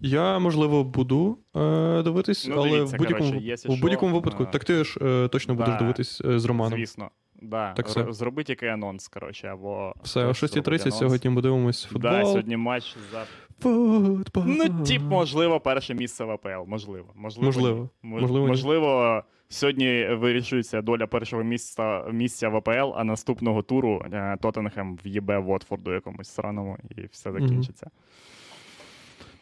[0.00, 4.42] Я, можливо, буду е, дивитись, Ну, але дивіться, в будь-якому, коротше, якщо в будь-якому випадку.
[4.42, 5.78] а, Так ти ж е, точно будеш да.
[5.78, 6.78] дивитись е, з Романом.
[6.78, 7.10] Звісно.
[7.42, 7.72] Да.
[7.72, 8.12] Так все.
[8.12, 9.94] Зроби тільки анонс, коротше, або.
[10.02, 12.10] Все, о 6.30 сьогодні ми дивимось футбол.
[12.12, 13.24] Да, сьогодні матч за.
[13.60, 14.44] Футбол.
[14.46, 16.48] Ну, тип, можливо, перше місце в АПЛ.
[16.66, 17.06] Можливо.
[17.14, 17.46] Можливо.
[17.46, 17.90] Можливо.
[18.02, 24.36] Мож- Можливо, можливо, сьогодні вирішується доля першого місця, місця в АПЛ, а наступного туру е,
[24.40, 27.90] Тоттенхем в'їбе Вотфорду якомусь сраному, і все закінчиться.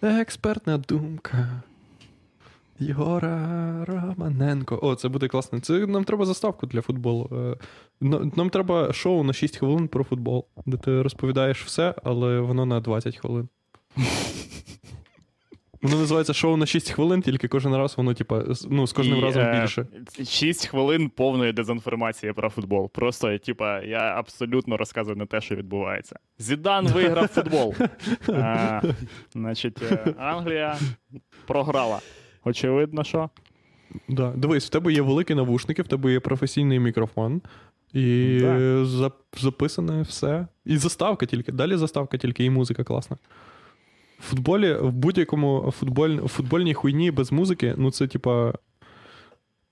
[0.03, 1.62] Експертна думка.
[2.85, 4.78] Єгора Романенко.
[4.82, 5.61] О, це буде класно.
[5.61, 7.30] Це нам треба заставку для футболу.
[7.32, 7.57] Е,
[8.37, 12.80] Нам треба шоу на 6 хвилин про футбол, де ти розповідаєш все, але воно на
[12.80, 13.49] 20 хвилин.
[15.82, 19.22] Воно називається шоу на 6 хвилин, тільки кожен раз воно, типа, ну, з кожним І,
[19.22, 19.87] разом е, більше.
[20.24, 22.91] 6 хвилин повної дезінформації про футбол.
[22.91, 26.16] Просто, типа, я абсолютно розказую не те, що відбувається.
[26.39, 27.74] Зідан виграв футбол.
[28.28, 28.80] А,
[29.32, 30.78] значить, е, Англія
[31.47, 31.99] програла.
[32.45, 33.30] Очевидно, що.
[34.09, 34.32] Да.
[34.36, 37.42] Дивись, в тебе є великі навушники, в тебе є професійний мікрофон,
[37.92, 38.84] і Да.
[39.36, 40.47] записане все.
[40.64, 41.53] І заставка тільки.
[41.53, 43.16] Далі заставка тільки, і музика класна.
[44.18, 48.55] В футболі, в будь-якому футболь, футбольній хуйні без музики, ну це типа.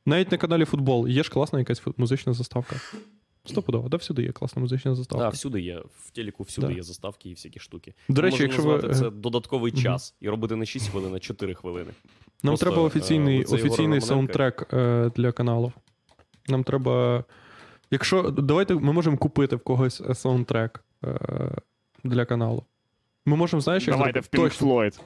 [0.07, 2.77] Навіть на каналі футбол є ж класна якась музична заставка.
[3.45, 5.25] Стопудово, да, всюди є класна музична заставка.
[5.25, 5.83] Так, всюди є.
[6.01, 6.73] В телеку всюди Да.
[6.73, 7.95] є заставки і всякі штуки.
[8.09, 8.95] До речі, якщо ви.
[8.95, 9.83] це е, додатковий мгм.
[9.83, 11.91] час і робити не 6 хвилин, а 4 хвилини.
[12.43, 15.73] Нам Просто, треба е, офіційний, офіційний саундтрек е, для каналу.
[16.49, 17.25] Нам треба.
[17.91, 18.23] Якщо.
[18.31, 21.17] Давайте ми можемо купити в когось е, саундтрек е,
[22.05, 22.65] для каналу.
[23.27, 24.25] Ми можемо, знаєш, як Давайте в?
[24.25, 25.01] Pink Floyd.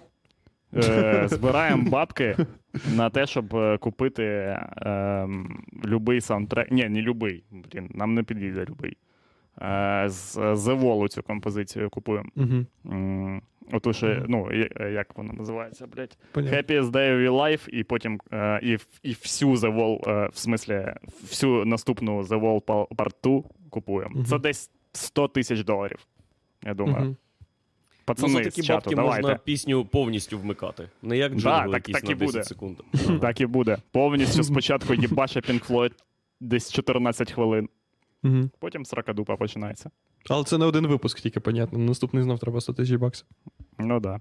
[0.75, 2.37] Е, збираємо бабки
[2.95, 5.29] на те, щоб купити е,
[5.85, 6.71] любий саундтрек.
[6.71, 7.45] Ні, не любий.
[7.51, 8.97] Блін, нам не підійде любий.
[9.63, 12.29] Е, з The Wall цю композицію купуємо.
[12.37, 12.65] Угу.
[13.71, 14.49] М, Оту ще, ну,
[14.93, 16.19] як вона називається, блядь?
[16.33, 16.59] Понятно.
[16.59, 20.39] Happiest Day of Your Life, і потім е, і, і всю The Wall, е, в
[20.39, 24.15] смислі, всю наступну The Wall Pa- Part 2 купуємо.
[24.15, 24.25] Мгм.
[24.25, 25.99] Це десь 100 тисяч доларів.
[26.65, 27.05] Я думаю.
[27.07, 27.17] Угу.
[28.05, 29.23] Пацани ну, за з такі чату, бабки давайте.
[29.23, 30.89] можна пісню повністю вмикати.
[31.03, 32.45] Не як Да, джингл так- якийсь так на і 10 буде.
[32.45, 32.77] секунд.
[33.21, 33.77] Так і буде.
[33.93, 35.93] Повністю спочатку їбаше Pink Floyd
[36.41, 37.69] десь 14 хвилин,
[38.25, 38.51] Угу.
[38.59, 39.91] потім сракадупа починається.
[40.31, 41.79] Але це не один випуск, тільки, понятно.
[41.79, 43.27] Наступний знов треба 100 тисяч баксів.
[43.79, 44.21] Ну да.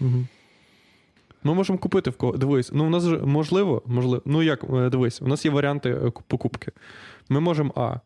[0.00, 0.26] Угу.
[1.44, 2.36] Ми можемо купити в кого.
[2.36, 4.22] Дивись, ну у нас же можливо, можливо.
[4.26, 6.72] Ну як, е, дивись, у нас є варіанти е, покупки.
[7.28, 7.96] Ми можемо А.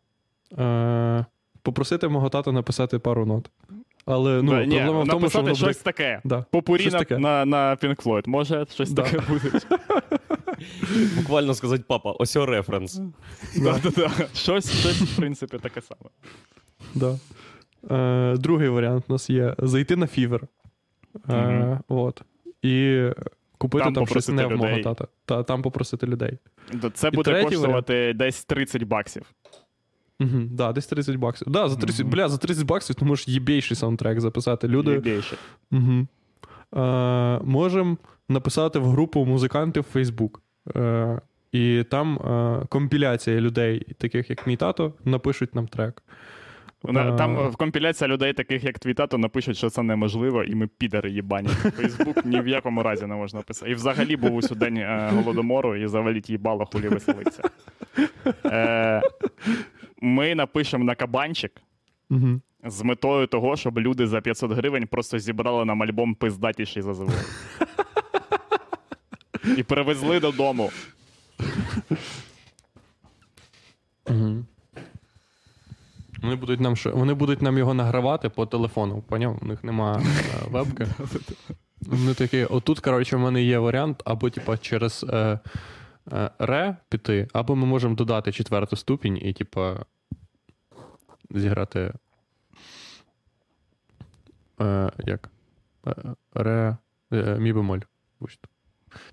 [0.63, 1.25] Е,
[1.61, 3.49] попросити мого тата написати пару нот.
[4.05, 5.63] Але ну, Да, ні, проблема в тому, що написати воно буде.
[5.63, 6.21] щось таке.
[6.23, 6.45] Да.
[6.51, 7.17] Попурі щось на, таке.
[7.17, 8.27] на, на Pink Floyd.
[8.27, 9.01] Може, щось Да.
[9.03, 9.59] таке буде.
[11.17, 13.01] Буквально сказати, папа, ось о референс.
[14.33, 16.09] Щось, щось, в принципі, таке саме.
[16.95, 17.17] Да.
[17.95, 20.41] Е, другий варіант у нас є зайти на фівер.
[21.29, 22.21] Е, от.
[22.61, 23.05] І
[23.57, 25.07] купити Там там, щось не в мого тата.
[25.25, 26.37] Та там попросити людей.
[26.93, 29.23] Це І буде коштувати десь 30 баксів.
[30.19, 31.49] Угу, да, десь 30 баксів.
[31.49, 32.09] Да, за 30, Мгм.
[32.09, 34.67] бля, за 30 баксів ти можеш єбейший саундтрек записати.
[34.67, 34.99] Люди.
[34.99, 35.35] Більше.
[35.71, 36.07] Угу.
[36.75, 37.97] Е, можемо
[38.29, 40.39] написати в групу музикантів в Facebook.
[40.75, 46.03] Е, і там е, компіляція людей, таких як мій тато, напишуть нам трек.
[46.83, 50.43] Вона- Е, Там е, в компіляція людей, таких як твій тато, напишуть, що це неможливо,
[50.43, 51.47] і ми підари їбані.
[51.47, 53.71] Фейсбук ні в якому разі не можна писати.
[53.71, 57.43] І взагалі був у день е, голодомору і заваліть їбало хулі веселиться.
[58.45, 59.01] Е,
[60.01, 61.51] ми напишемо на кабанчик
[62.11, 62.41] Угу.
[62.65, 67.13] з метою того, щоб люди за 500 гривень просто зібрали нам альбом пиздатіший за завод.
[69.57, 70.71] І привезли додому.
[74.09, 74.45] Угу.
[76.21, 79.39] Вони будуть нам що- вони будуть нам його награвати по телефону, поняв?
[79.41, 80.03] У них нема е,
[80.49, 80.87] вебки.
[81.81, 85.39] Вони такі, отут, коротше, в мене є варіант, або типа через е,
[86.11, 89.85] е, ре піти, або ми можемо додати четверту ступінь і, типа,
[91.31, 91.93] зіграти.
[94.61, 95.29] Е, як?
[96.33, 96.77] Ре.
[97.37, 97.79] Мі бемоль.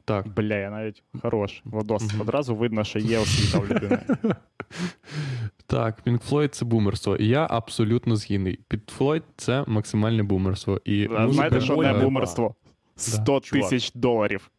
[0.05, 0.29] Так.
[0.29, 1.61] Бля, я навіть хорош.
[1.65, 2.15] Водос.
[2.21, 3.99] Одразу видно, що є освіта в людини.
[5.67, 7.17] Так, Pink Floyd це бумерство.
[7.17, 8.59] І я абсолютно згідний.
[8.71, 10.81] Pink Floyd це максимальне бумерство.
[10.85, 12.55] І А музика, Знаєте, що не бумерство?
[12.97, 13.71] 100 чувак.
[13.71, 14.51] тисяч доларів.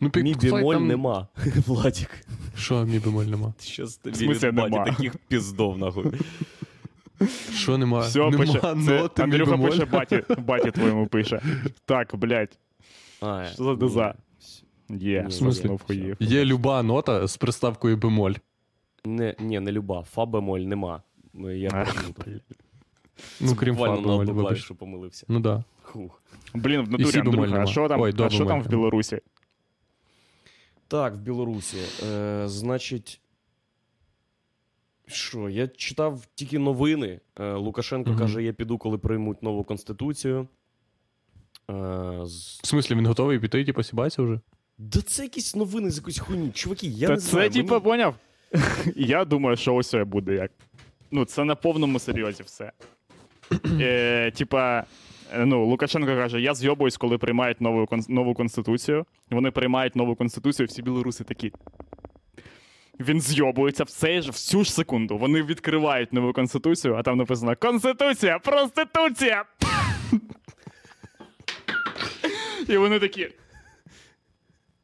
[0.00, 1.28] Ну, Pink Floyd бемоль там- нема,
[1.66, 2.10] Владік.
[2.56, 3.52] Що мі бемоль нема?
[4.02, 4.84] Тобі смислі від баті нема?
[4.84, 6.04] таких піздов, нахуй.
[7.54, 7.98] Що нема?
[8.00, 8.60] Все, нема пише.
[8.60, 9.68] Це ноти, мі Андрюха бемоль.
[9.70, 11.42] пише баті, баті твоєму пише.
[11.84, 12.58] Так, блядь,
[13.20, 14.14] А, Що за деза?
[14.90, 15.26] Є.
[15.28, 15.78] В смислі?
[15.86, 16.16] хуїв.
[16.20, 18.32] Є люба нота з приставкою бемоль.
[19.04, 20.02] Не, ні, не люба.
[20.02, 21.02] Фа бемоль нема.
[21.34, 21.86] Ну, Я А.
[23.40, 24.42] Ну, крім фа на бемоль, вибач.
[24.42, 25.26] клавішу помилився.
[25.28, 25.64] Ну да.
[25.82, 26.22] Хух.
[26.54, 28.68] Блін, в натурі, Андрюха, а що там, Ой, а що там в.
[28.68, 29.20] Білорусі?
[30.88, 31.76] Так, в Білорусі.
[32.06, 33.20] Е, значить.
[35.06, 37.20] Що, я читав тільки новини.
[37.38, 38.18] Е, Лукашенко Мгм.
[38.18, 40.48] каже: я піду, коли приймуть нову конституцію.
[41.70, 42.60] Е, з...
[42.62, 44.40] В смислі, він готовий піти, типу, сібається вже?
[44.82, 46.50] Да це якісь новини з якоїсь хуйні.
[46.50, 47.50] Чуваки, я Та не це, знаю.
[47.50, 48.14] типу, мені- поняв?
[48.96, 50.50] Я думаю, що ось це буде як.
[51.10, 52.72] Ну, це на повному серйозі все.
[53.80, 54.84] Е, типа,
[55.34, 59.06] е, ну, Лукашенко каже: я зйобуюсь, коли приймають нову, нову конституцію.
[59.30, 61.52] Вони приймають нову конституцію, всі білоруси такі.
[63.00, 65.18] Він зйобується в цей ж в цю ж секунду.
[65.18, 69.44] Вони відкривають нову конституцію, а там написано Конституція, проституція.
[72.68, 73.28] І вони такі.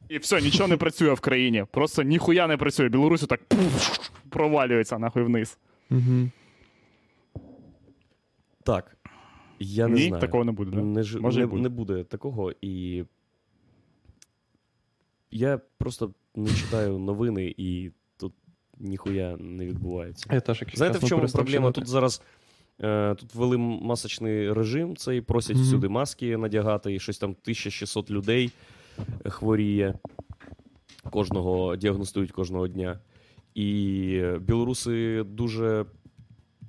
[0.09, 1.65] І все, нічого не працює в країні.
[1.71, 2.89] Просто ніхуя не працює.
[2.89, 3.41] Білорусі так
[4.31, 5.59] провалюється нахуй вниз.
[5.91, 6.31] Угу.
[8.65, 8.97] Так.
[9.59, 10.21] Я не Ні, знаю.
[10.21, 10.83] такого не буде, да?
[10.83, 11.63] Не, ж- Може, і не, буде.
[11.63, 12.53] не буде такого.
[12.61, 13.05] І
[15.31, 18.33] я просто не читаю новини, і тут
[18.79, 20.27] ніхуя не відбувається.
[20.33, 21.69] Я теж якийсь Знаєте, час в чому перестав проблема?
[21.69, 21.81] читати.
[21.81, 22.23] Тут зараз
[22.83, 25.65] е, тут ввели масочний режим, цей просять Мгм.
[25.65, 28.51] всюди маски надягати, і щось там 1600 людей
[29.25, 29.95] хворіє.
[31.11, 32.99] Кожного діагностують кожного дня.
[33.55, 35.87] І білоруси дуже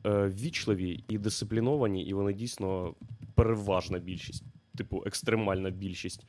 [0.05, 2.95] е, ввічливі і дисципліновані, і вони дійсно
[3.35, 4.43] переважна більшість,
[4.77, 6.25] типу екстремальна більшість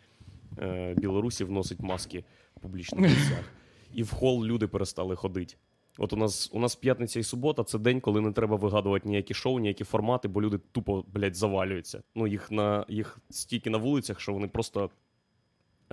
[0.59, 2.24] е, білорусів носить маски
[2.57, 3.53] в публічних місцях.
[3.94, 5.55] І в хол люди перестали ходити.
[5.99, 9.34] От у нас у нас п'ятниця і субота це день, коли не треба вигадувати ніякі
[9.34, 12.03] шоу, ніякі формати, бо люди тупо, блядь, завалюються.
[12.14, 14.90] Ну, їх на їх стільки на вулицях, що вони просто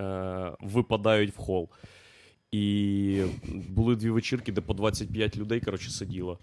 [0.00, 1.68] е, випадають в хол.
[2.52, 3.22] І
[3.68, 6.38] були дві вечірки, де по 25 людей, коротше, сиділо.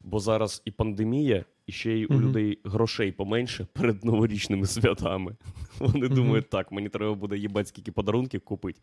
[0.00, 2.22] Бо зараз і пандемія, і ще й у Мгм.
[2.22, 5.36] людей грошей поменше перед новорічними святами.
[5.78, 6.14] Вони Мгм.
[6.14, 8.80] думають, так, мені треба буде їбать скільки подарунків купити.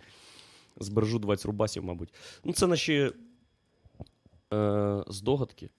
[0.77, 2.13] Збережу 20 рубасів, мабуть.
[2.43, 3.11] Ну, це наші
[4.53, 5.69] е, здогадки.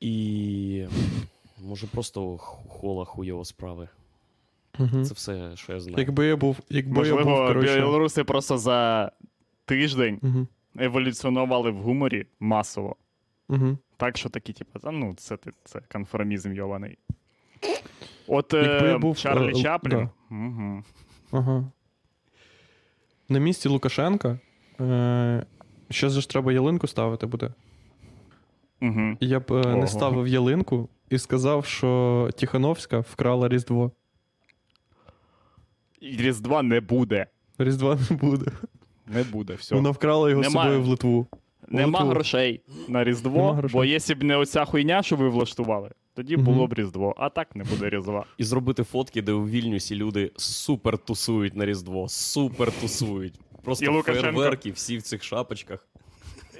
[0.00, 0.86] І
[1.64, 3.88] може просто хола хуйова справи.
[4.78, 5.04] Мгм.
[5.04, 5.98] Це все, що я знаю.
[5.98, 7.76] Якби я був, якби я був, коротше...
[7.76, 9.12] білоруси просто за
[9.64, 10.46] тиждень Угу.
[10.78, 12.96] еволюціонували в гуморі масово.
[13.48, 13.78] Угу.
[13.96, 16.98] Так, що такі, типу, ну, це, це конформізм йований.
[18.26, 19.98] От Якби я е, був, Чарлі е, Чаплін.
[20.30, 20.36] да.
[20.36, 20.82] Угу.
[21.32, 21.70] Ага.
[23.28, 24.38] На місці Лукашенка.
[24.80, 25.46] Е...
[25.90, 27.52] Ще ж треба ялинку ставити буде.
[28.82, 29.16] Угу.
[29.20, 29.76] Я б е, Ого.
[29.76, 33.90] не ставив ялинку і сказав, що Тихановська вкрала Різдво.
[36.02, 37.26] Різдва не буде.
[37.58, 38.46] Різдва не буде.
[39.06, 39.54] Не буде.
[39.54, 39.74] Все.
[39.74, 41.26] Вона вкрала його з собою в Литву.
[41.68, 42.12] Нема Литву.
[42.14, 43.74] грошей на Різдво, Нема грошей.
[43.74, 46.44] бо якщо б не оця хуйня, що ви влаштували, тоді Мгм.
[46.44, 48.24] було б Різдво, а так не буде Різдва.
[48.38, 52.08] І зробити фотки, де у Вільнюсі люди супер тусують на Різдво.
[52.08, 53.34] Супер тусують.
[53.64, 54.22] Просто І Лукашенко.
[54.22, 55.86] фейерверки, всі в цих шапочках.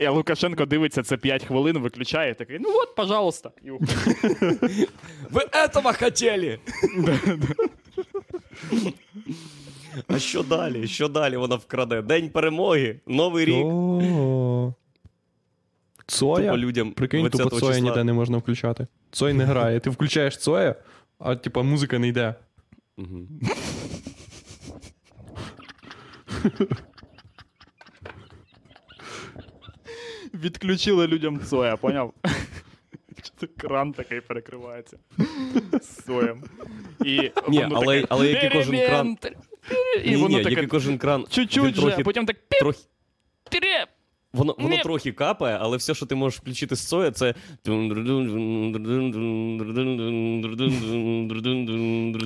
[0.00, 3.50] І Лукашенко дивиться це 5 хвилин, виключає такий, ну от, пожалуйста.
[3.64, 3.70] І.
[5.30, 6.58] Ви этого хотіли!
[10.08, 10.86] А що далі?
[10.86, 12.02] Що далі вона вкраде?
[12.02, 13.66] День перемоги, Новий рік.
[16.06, 16.44] Цоя?
[16.46, 17.88] Тупо людям Прикинь, 20 тупо Цоя числа.
[17.90, 18.86] ніде не можна включати.
[19.10, 19.80] Цой не грає.
[19.80, 20.74] Ти включаєш Цоя,
[21.18, 22.34] а типа музика не йде.
[30.34, 32.14] Відключили людям Цоя, поняв?
[33.46, 34.98] Кран такий перекривається.
[36.06, 36.44] Соєм.
[37.04, 39.16] І Ні, воно але- таке, але який кожен кран-
[40.04, 41.26] І Ні, воно ні, таке який кожен кран.
[41.30, 42.78] чуть-чуть він же, трохи, потім так піп, трохи.
[44.32, 44.82] Воно, воно Ні.
[44.82, 47.34] трохи капає, але все, що ти можеш включити з Цоя, це.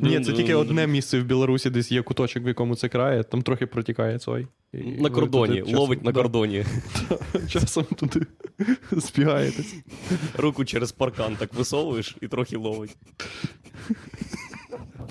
[0.03, 3.43] Ні, це тільки одне місце в Білорусі, десь є куточок, в якому це крає, там
[3.43, 4.47] трохи протікає Цой.
[4.73, 6.65] І На ви кордоні, туди ловить часом- на да, кордоні.
[7.49, 8.21] Часом туди
[8.93, 9.75] збігаєтесь.
[10.39, 12.97] Руку через паркан так висовуєш і трохи ловить.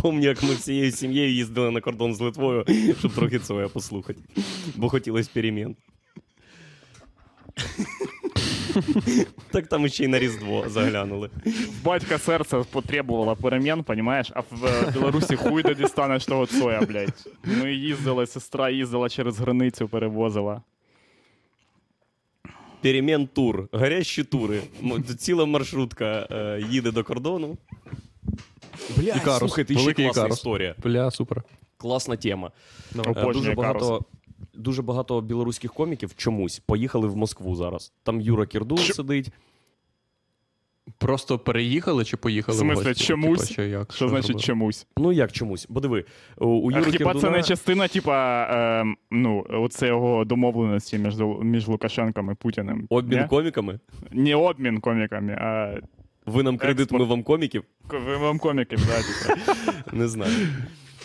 [0.01, 2.65] Пам'ятаю, як ми всією сім'єю їздили на кордон з Литвою,
[2.99, 4.19] щоб трохи Цоя послухати.
[4.75, 5.75] Бо хотілося перемін.
[9.51, 11.29] Так там ще й на Різдво заглянули.
[11.83, 14.31] Батька серце потребувало перемін, понімаєш?
[14.35, 17.27] А в е, Білорусі хуй де дістанеш того Цоя, блядь.
[17.43, 20.61] Ми їздили, сестра їздила через границю, перевозила.
[22.81, 24.61] Перемін тур, гарячі тури.
[25.17, 27.57] Ціла маршрутка е, їде до кордону.
[28.97, 30.75] Блядь, Ікарус, слухайте, ще класна історія.
[30.83, 31.43] Бля, супер.
[31.77, 32.51] Класна тема.
[33.15, 34.05] Е, Дуже багато,
[34.57, 37.93] дуже багато білоруських коміків чомусь поїхали в Москву зараз.
[38.03, 38.93] Там Юра Кірдун Що?
[38.93, 39.29] сидить.
[40.97, 43.03] Просто переїхали чи поїхали В смислі, в гості?
[43.03, 43.41] чомусь?
[43.41, 43.93] Типа, чи як?
[43.93, 44.43] Що значить зробили?
[44.43, 44.87] чомусь?
[44.97, 45.65] Ну як чомусь?
[45.69, 46.05] Бо диви,
[46.37, 47.19] у, Юри хіба Кірдуна...
[47.21, 52.87] це не частина, типа, е, ну, оце його домовленості між, між Лукашенком і Путіним?
[52.89, 53.27] обмін Ні?
[53.27, 53.79] коміками?
[54.11, 55.75] Не обмін коміками, а
[56.25, 57.01] Ви нам кредит, Експорт.
[57.03, 57.63] ми вам коміків?
[58.05, 59.41] ви вам коміків, да, типа.
[59.97, 60.31] Не знаю.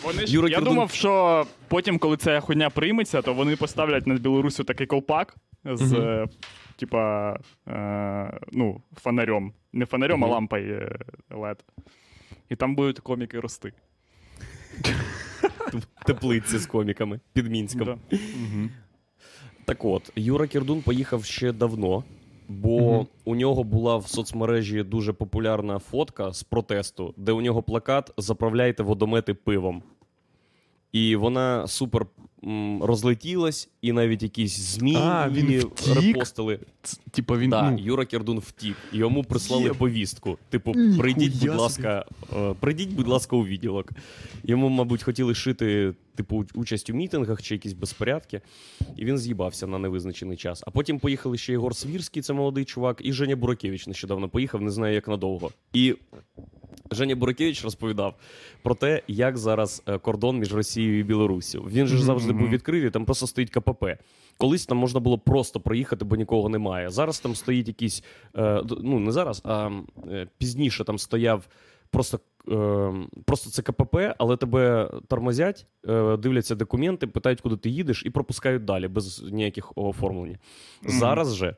[0.03, 4.07] Вони ж, Юра я Кірдун- думав, що потім, коли ця хуйня прийметься, то вони поставлять
[4.07, 5.35] над Білорусю такий колпак
[5.65, 6.01] з, Мгм.
[6.01, 6.27] е,
[6.75, 7.33] типа,
[7.67, 9.53] е, ну, фонарем.
[9.73, 10.33] Не фонарем, а Мгм.
[10.33, 11.59] лампою е, LED.
[12.49, 13.73] І там будуть коміки рости.
[16.05, 17.85] Теплиці з коміками під Мінськом.
[17.85, 18.17] Да.
[19.65, 22.03] Так от, Юра Кірдун поїхав ще давно,
[22.51, 23.07] бо Мгм.
[23.25, 28.83] у нього була в соцмережі дуже популярна фотка з протесту, де у нього плакат Заправляйте
[28.83, 29.83] водомети пивом.
[30.91, 32.05] І вона супер
[32.43, 35.95] м, розлетілась, і навіть якісь ЗМІ А, він її втік?
[35.95, 36.59] репостили.
[37.11, 37.49] Типа він.
[37.51, 38.75] Так, ну, Юра Кірдун втік.
[38.93, 39.73] Йому прислали Є.
[39.73, 40.37] повістку.
[40.49, 41.51] Типу, Ніхуя прийдіть, будь собі.
[41.57, 43.89] ласка, е, прийдіть, будь ласка, у відділок.
[44.43, 48.41] Йому, мабуть, хотіли шити, типу, уч- участь у мітингах чи якісь безпорядки.
[48.97, 50.63] І він з'їбався на невизначений час.
[50.67, 54.71] А потім поїхали ще Єгор Свірський, це молодий чувак, і Женя Буракевич нещодавно поїхав, не
[54.71, 55.51] знаю як надовго.
[55.73, 55.95] І
[56.91, 58.15] Женя Буракевич розповідав
[58.63, 61.67] про те, як зараз е, кордон між Росією і Білоруссю.
[61.71, 63.85] Він же завжди був відкритий, там просто стоїть КПП.
[64.37, 66.89] Колись там можна було просто проїхати, бо нікого немає.
[66.89, 68.03] Зараз там стоїть якийсь,
[68.37, 69.69] е, ну не зараз, а
[70.07, 71.47] е, пізніше там стояв
[71.89, 72.19] просто.
[73.25, 75.65] Просто це КПП, але тебе тормозять,
[76.19, 80.37] дивляться документи, питають, куди ти їдеш, і пропускають далі без ніяких оформлень.
[80.85, 81.55] Зараз же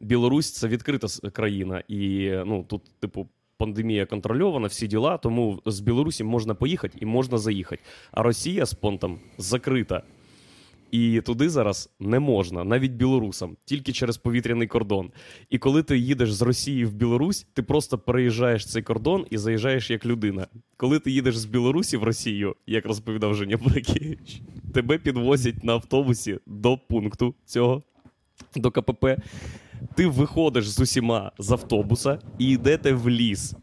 [0.00, 3.28] Білорусь це відкрита країна, і ну тут, типу,
[3.62, 7.82] пандемія контрольована, всі діла, тому з Білорусі можна поїхати і можна заїхати.
[8.12, 10.02] А Росія з понтом закрита.
[10.90, 15.10] І туди зараз не можна, навіть білорусам, тільки через повітряний кордон.
[15.50, 19.90] І коли ти їдеш з Росії в Білорусь, ти просто переїжджаєш цей кордон і заїжджаєш
[19.90, 20.46] як людина.
[20.76, 24.40] Коли ти їдеш з Білорусі в Росію, як розповідав Женя Бракевич,
[24.74, 27.82] тебе підвозять на автобусі до пункту цього,
[28.56, 29.06] до КПП.
[29.94, 33.54] Ти виходиш з усіма з автобуса і йдете в ліс.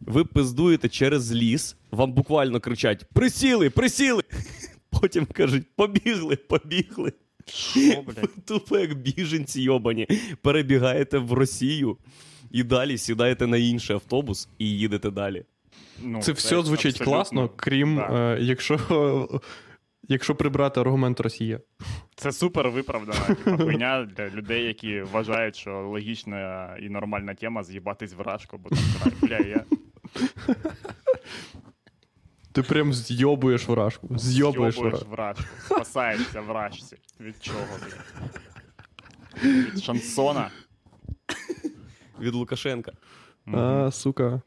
[0.00, 4.22] Ви пиздуєте через ліс, вам буквально кричать: Присіли, присіли!
[5.00, 7.12] Потім кажуть, побігли, побігли.
[8.06, 8.44] Блядь?
[8.46, 10.06] Тупо як біженці йобані.
[10.42, 11.96] Перебігаєте в Росію
[12.50, 15.44] і далі сідаєте на інший автобус і їдете далі.
[16.02, 18.34] Ну, Це все звучить абсолютно- класно, крім да.
[18.34, 18.78] е, якщо,
[20.08, 21.60] якщо прибрати аргумент Росія.
[22.14, 28.14] Це супер виправдана типу, хуйня для людей, які вважають, що логічна і нормальна тема з'їбатись
[28.14, 29.64] в рашку, бо там бля, я
[32.52, 34.08] Ти прям зйобуєш вражку.
[34.18, 35.44] Зйобуєш з'йобуєш вражку.
[35.64, 36.96] спасаєшся в рашці.
[37.20, 38.32] Від чого, блядь?
[39.44, 40.50] Від шансона.
[42.20, 42.92] Від Лукашенка.
[43.46, 44.42] А, сука.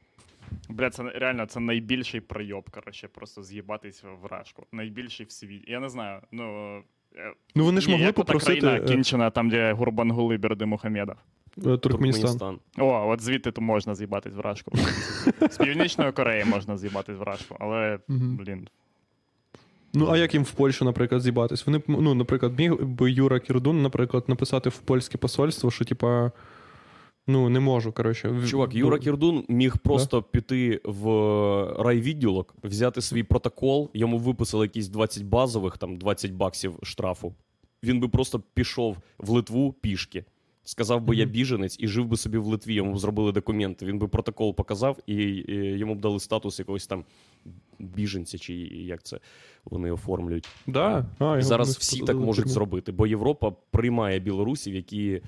[0.69, 4.65] Бля, це реально це найбільший пройоб, коротше, просто з'їбатись в рашку.
[4.71, 5.65] Найбільший в світі.
[5.71, 6.77] Я не знаю, ну.
[7.15, 11.15] е, Ну вони ж могли попросити країна е, кінчена, там, де Гурбангули Бердимухамедов.
[11.65, 12.59] е, Туркменістан.
[12.77, 14.71] О, от звідти то можна з'їбатись в рашку.
[15.51, 18.67] З Північної Кореї можна з'їбатись в рашку, але, блін.
[19.97, 21.65] Ну, а як їм в Польщу, наприклад, з'їбатись?
[21.65, 26.31] Вони ну, наприклад, міг би Юра Кірдун, наприклад, написати в польське посольство, що типа.
[27.27, 28.41] Ну, не можу, коротше.
[28.47, 31.03] Чувак, Юра Кірдун міг просто піти в
[31.79, 37.35] райвідділок, взяти свій протокол, йому виписали якісь 20 базових, там 20 баксів штрафу.
[37.83, 40.25] Він би просто пішов в Литву пішки.
[40.67, 43.85] Сказав би, я біженець, і жив би собі в Литві, йому б зробили документи.
[43.85, 47.05] Він би протокол показав, і, і йому б дали статус якогось там
[47.79, 49.19] біженця, чи як це
[49.65, 50.47] вони оформлюють.
[50.67, 51.05] Да?
[51.19, 55.21] А, Зараз всі так можуть зробити, бо Європа приймає білорусів, які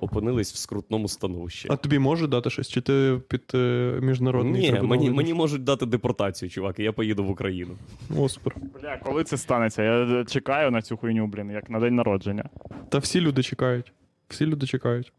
[0.00, 1.68] опинились в скрутному становищі.
[1.70, 2.68] А тобі можуть дати щось?
[2.68, 6.92] Чи ти під е, міжнародний Ні, трибунал мені, мені можуть дати депортацію, чувак, і я
[6.92, 7.76] поїду в Україну.
[8.18, 8.56] О, супер.
[8.80, 9.82] Бля, коли це станеться?
[9.82, 12.48] Я е, чекаю на цю хуйню, блін, як на день народження.
[12.88, 13.92] Та всі люди чекають.
[14.28, 15.12] Всі люди чекають.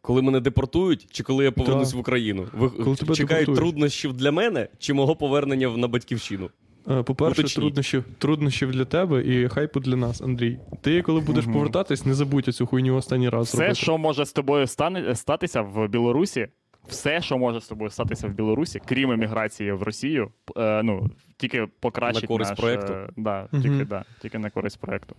[0.00, 1.96] Коли мене депортують, чи коли я повернусь Да.
[1.96, 2.46] в Україну?
[2.52, 6.50] Ви Коли чекають труднощів для мене чи мого повернення на батьківщину?
[6.90, 7.62] Е, По-перше, Уточніть.
[7.64, 10.58] труднощів, труднощів для тебе і хайпу для нас, Андрій.
[10.80, 11.54] Ти, коли будеш Мгм.
[11.54, 13.74] повертатись, не забудь цю хуйню останній раз Все, робити.
[13.74, 16.48] що може з тобою стане, статися в Білорусі,
[16.88, 21.66] все, що може з тобою статися в Білорусі, крім еміграції в Росію, е, ну, тільки
[21.80, 22.92] покращить На користь наш, проекту?
[22.92, 23.62] е, да, Мгм.
[23.62, 25.14] тільки, да, тільки на користь проекту.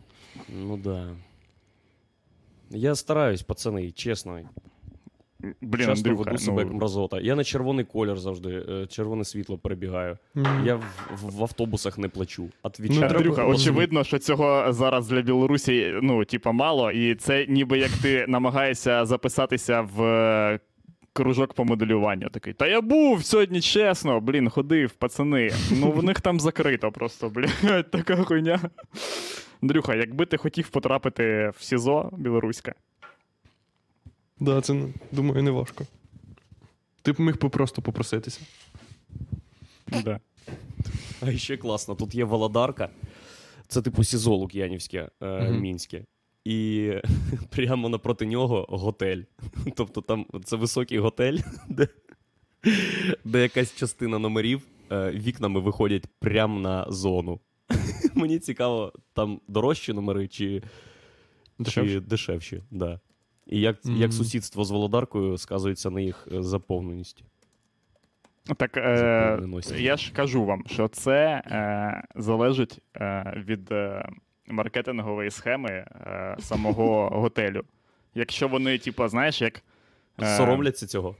[0.49, 1.07] Ну да.
[2.69, 4.39] Я стараюсь, пацани, чесно.
[5.61, 7.19] Блін, Часто Андрюха, веду себе як ну, мразота.
[7.19, 10.17] Я на червоний колір завжди, е, червоне світло перебігаю.
[10.33, 10.65] Мгм.
[10.65, 10.83] Я в,
[11.15, 12.49] в, в автобусах не плачу.
[12.79, 17.91] Ну, Андрюха, очевидно, що цього зараз для Білорусі ну, типа, мало, і це ніби як
[17.91, 20.59] ти намагаєшся записатися в е,
[21.13, 22.29] кружок по моделюванню.
[22.29, 22.53] Такий.
[22.53, 25.51] Та я був сьогодні чесно, блін, ходив, пацани.
[25.71, 28.59] Ну в них там закрито просто, блядь, така хуйня.
[29.61, 32.73] Андрюха, якби ти хотів потрапити в СІЗО білоруське,
[34.39, 35.85] Да, це, думаю, не важко.
[37.01, 38.41] Ти б міг просто попроситися.
[40.03, 40.19] да.
[41.21, 42.89] А ще класно, тут є Володарка.
[43.67, 45.61] Це типу СІЗО Лук'янівське, е, Мгм.
[45.61, 46.05] мінське.
[46.45, 46.91] і
[47.49, 49.21] прямо напроти нього готель.
[49.75, 51.37] Тобто там це високий готель,
[51.69, 51.87] де,
[53.25, 54.61] де якась частина номерів
[54.91, 57.39] е, вікнами виходять прямо на зону.
[58.15, 60.63] Мені цікаво, там дорожчі номери чи
[61.59, 61.93] Дешевші?
[61.93, 62.63] чи дешевші.
[62.71, 62.99] Да.
[63.47, 63.95] І як, Мгм.
[63.97, 67.23] як сусідство з Володаркою сказується на їх е, заповненості.
[68.57, 69.39] Так е,
[69.77, 74.09] я ж кажу вам, що це е, залежить е, від е,
[74.47, 77.63] маркетингової схеми е, самого готелю.
[78.15, 79.61] Якщо вони, типа, знаєш, як.
[80.21, 81.15] е, Соромляться цього.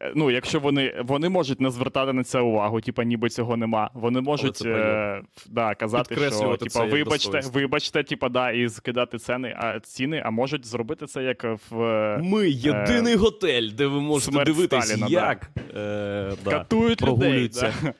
[0.00, 3.90] Е, Ну, якщо вони вони можуть не звертати на це увагу, типа ніби цього нема.
[3.94, 9.80] Вони можуть е, да, казати, що типа, вибачте, вибачте, типа, да, і скидати ціни, а
[9.80, 14.84] ціни, а можуть зробити це як в е, Ми єдиний готель, де ви можете дивитись,
[14.84, 15.12] Сталіна, да.
[15.12, 17.66] як е, да, катують прогулюються.
[17.78, 17.92] людей.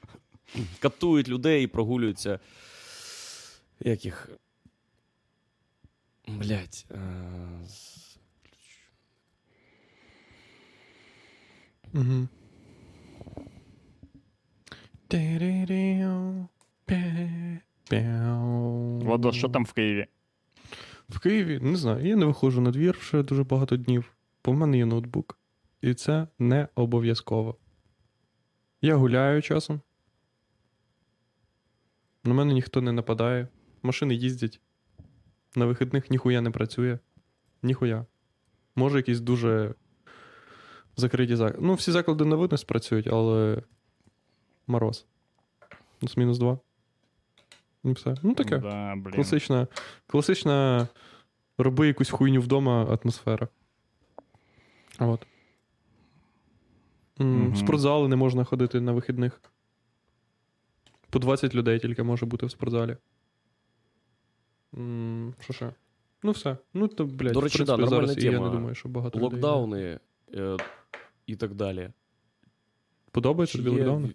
[0.55, 0.61] Да.
[0.81, 2.39] катують людей і прогулюються.
[3.81, 4.29] Як їх.
[6.29, 6.87] Блять.
[6.91, 6.97] Е...
[11.95, 12.29] Угу.
[19.05, 20.07] Владо, що там в Києві?
[21.09, 24.55] В Києві, не знаю, я не виходжу на двір вже дуже багато днів, бо в
[24.55, 25.39] мене є ноутбук.
[25.81, 27.57] І це не обов'язково.
[28.83, 29.81] Я гуляю часом.
[32.25, 33.49] На мене ніхто не нападає.
[33.83, 34.61] Машини їздять.
[35.57, 36.99] На вихідних ніхуя не працює.
[37.63, 38.07] Ніхуя.
[38.77, 39.75] Може, якісь дуже
[40.97, 41.67] закриті заклади.
[41.67, 43.63] Ну, всі заклади на винес працюють, але
[44.67, 45.07] мороз.
[46.03, 46.59] Ну, з мінус два.
[47.85, 48.15] І все.
[48.23, 48.59] Ну таке.
[48.59, 49.15] Да, блін.
[49.15, 49.67] Класична,
[50.07, 50.89] класична
[51.59, 53.49] роби якусь хуйню вдома атмосфера.
[54.99, 55.27] От.
[57.19, 57.53] Мгм.
[57.53, 59.41] В спортзали не можна ходити на вихідних.
[61.11, 62.97] По 20 людей тільки може бути в спортзалі.
[64.77, 65.73] М, Що ще?
[66.23, 66.57] Ну, все.
[66.75, 69.19] Ну, то, блядь, До в принципі, да, нормальна зараз і я не думаю, що багато
[69.19, 69.31] людей.
[69.31, 69.99] Локдауни
[70.35, 70.57] е,
[71.27, 71.91] і так далі.
[73.11, 74.15] Подобається тобі локдауни?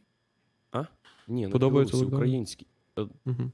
[0.72, 0.84] А?
[1.28, 2.18] Ні, не Подобаються локдауни?
[2.18, 2.68] українські.
[2.97, 3.51] Угу.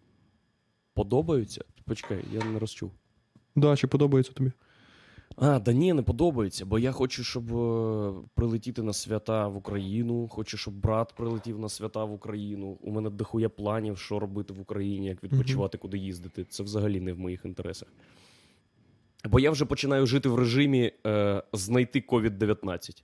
[0.93, 1.65] Подобаються?
[1.85, 2.91] Почекай, я не розчув.
[3.55, 4.51] Да, чи подобається тобі?
[5.37, 10.27] А, да ні, не подобається, бо я хочу, щоб е, прилетіти на свята в Україну.
[10.27, 12.77] Хочу, щоб брат прилетів на свята в Україну.
[12.81, 16.43] У мене дохуя планів, що робити в Україні, як відпочивати, куди їздити.
[16.43, 17.87] Це взагалі не в моїх інтересах.
[19.25, 23.03] Бо я вже починаю жити в режимі е, знайти COVID-19.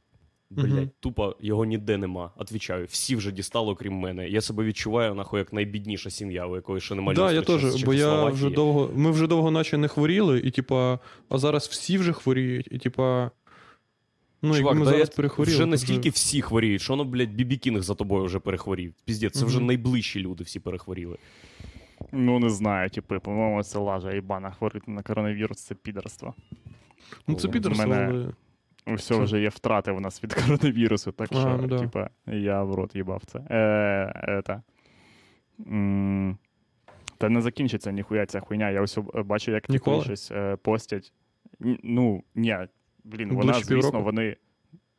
[0.56, 0.90] Блять, Мгм.
[1.00, 2.32] тупо його ніде нема.
[2.38, 4.30] Отвічаю, всі вже дістали, окрім мене.
[4.30, 7.94] Я себе відчуваю, нахуй, як найбідніша сім'я, у якої ще немає да, я теж, бо
[7.94, 8.92] я вже довго.
[8.96, 11.00] Ми вже довго наче не хворіли, і типа,
[11.30, 13.32] а зараз всі вже хворіють, і типа.
[14.42, 15.56] Ну, Чувак, ми да зараз перехворіли.
[15.56, 18.94] вже настільки всі хворіють, що ну, блядь, Бібі Кінг за тобою вже перехворів.
[19.06, 21.18] Піздець, це вже найближчі люди всі перехворіли.
[22.12, 24.52] Ну, не знаю, типу, по-моєму, це лажа ібана.
[24.52, 26.34] Хворити на коронавірус це підерство.
[27.28, 28.26] Ну, це підерство, мене- але.
[28.88, 31.80] Все вже є втрати в нас від коронавірусу, так А, що, ну да.
[31.80, 33.40] типа, я в рот їбав це.
[33.50, 34.62] Е, ета.
[35.68, 36.38] М,
[37.18, 38.70] Та не закінчиться ніхуя ця хуйня.
[38.70, 40.04] Я ось е, бачу, як типу Ніколи?
[40.04, 41.14] щось е, постять.
[41.66, 42.58] Н- Ну, ні,
[43.04, 44.06] блін, Ну, вона, ближче звісно, півроку?
[44.06, 44.36] вони.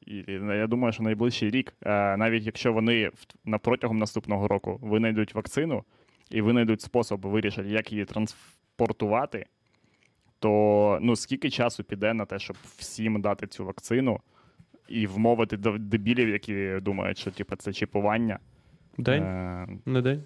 [0.07, 3.11] І, і, я думаю, що найближчий рік, е, навіть якщо вони
[3.45, 5.85] на протягом наступного року винайдуть вакцину
[6.31, 9.47] і винайдуть спосіб вирішити, як її транспортувати,
[10.43, 14.21] то ну скільки часу піде на те, щоб всім дати цю вакцину
[14.89, 18.39] і вмовити до- дебілів, які думають, що типу, це чіпування.
[18.99, 19.23] День?
[19.23, 20.23] Е, Не день?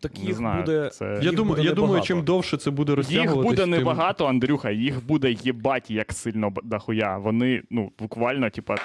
[0.00, 0.90] Так їх знаю, буде.
[0.90, 3.70] це- Я їх думаю, буде я думаю, чим довше це буде їх буде буде тим-
[3.70, 7.18] небагато, Андрюха, їх буде їбать як сильно дохуя.
[7.18, 8.76] Вони, ну, буквально, типа,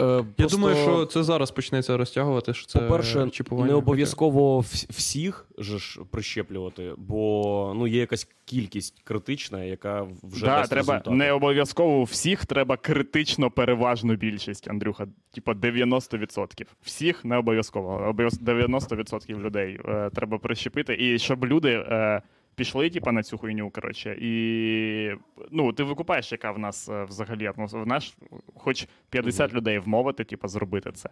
[0.00, 3.66] Е, Я думаю, що це зараз почнеться розтягувати, що це по-перше, чіпування.
[3.66, 4.58] не обов'язково
[4.90, 10.92] всіх же ж прищеплювати, бо ну, є якась кількість критична, яка вже да, дасть треба
[10.92, 11.16] результати.
[11.16, 15.06] не обов'язково всіх, треба критично переважну більшість, Андрюха.
[15.34, 16.66] Типа 90%.
[16.82, 18.12] Всіх не обов'язково.
[18.12, 20.96] Обов'яз- 90% людей е, треба прищепити.
[21.00, 22.22] І щоб люди е,
[22.54, 24.16] пішли, типа, на цю хуйню, коротше.
[24.20, 25.14] І
[25.50, 27.84] ну, ти викупаєш, яка в нас е, взагалі атмосфера.
[27.84, 28.16] В наш,
[28.54, 29.58] хоч 50 Мгм.
[29.58, 31.10] людей вмовити, типа, зробити це.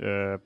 [0.00, 0.38] Е,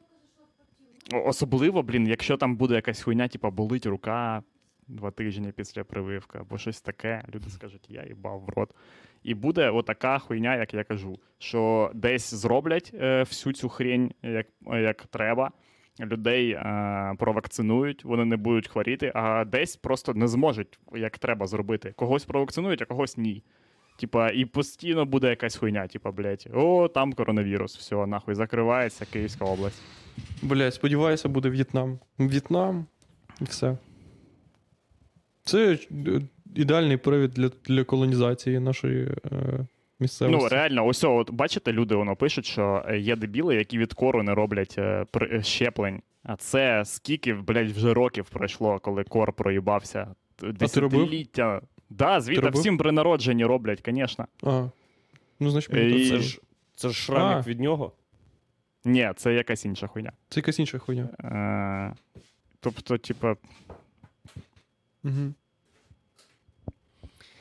[1.12, 4.42] особливо, блін, якщо там буде якась хуйня, типа болить рука
[4.88, 8.74] два тижні після прививки, або щось таке, люди скажуть, я їбав в рот.
[9.22, 14.46] І буде отака хуйня, як я кажу, що десь зроблять е, всю цю хрень, як,
[14.66, 15.50] як треба.
[16.00, 21.92] Людей е, провакцинують, вони не будуть хворіти, а десь просто не зможуть, як треба зробити.
[21.96, 23.42] Когось провакцинують, а когось ні.
[24.00, 29.44] Типа, і постійно буде якась хуйня, типа, блядь, о, там коронавірус, все, нахуй, закривається Київська
[29.44, 29.82] область.
[30.42, 31.98] Блять, сподіваюся, буде В'єтнам.
[32.18, 32.86] В'єтнам
[33.40, 33.76] і все.
[35.44, 36.20] Це е,
[36.54, 39.66] ідеальний привід для, для колонізації нашої е,
[40.00, 40.42] місцевості.
[40.42, 44.22] Ну, реально, ось от бачите, люди воно пишуть, що е, є дебіли, які від кору
[44.22, 46.02] не роблять е, при- е, щеплень.
[46.22, 50.14] А це скільки, блядь, вже років пройшло, коли кор проїбався.
[50.36, 50.56] ти робив?
[50.56, 51.60] Десятиліття.
[51.90, 52.60] Да, звідти робив?
[52.60, 54.26] всім при народженні роблять, звісно.
[54.42, 54.68] А,
[55.40, 56.40] ну, значить, мені і- то Це ж,
[56.76, 57.50] це ж шрамик А.
[57.50, 57.92] від нього.
[58.84, 60.12] Ні, це якась інша хуйня.
[60.28, 61.08] це якась інша хуйня.
[61.24, 61.94] Е,
[62.60, 63.36] тобто, типа,
[65.04, 65.34] Угу.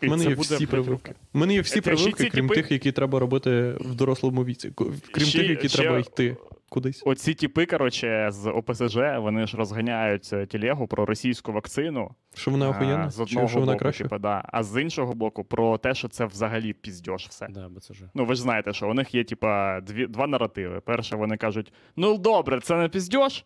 [0.02, 1.14] І У мене це є буде, всі блядь, прививки.
[1.34, 4.72] Мене є всі Це прививки, крім тих, які треба робити в дорослому віці.
[5.12, 6.38] Крім Ще- тих, які ще- треба йти
[6.70, 7.04] кудись.
[7.06, 12.12] Оці типи, коротше, з ОПСЖ, вони ж розганяють е, телегу про російську вакцину.
[12.36, 13.10] Що вона А, охуєнна?
[13.10, 14.04] З Чи що вона боку, краще?
[14.04, 14.44] типу, да.
[14.48, 17.48] а з іншого боку, про те, що це взагалі піздьош все.
[17.50, 18.02] Да, БЦЖ.
[18.14, 20.80] Ну, ви ж знаєте, що у них є, типа, дві, два наративи.
[20.80, 23.44] Перше, вони кажуть: ну добре, це не піздьош.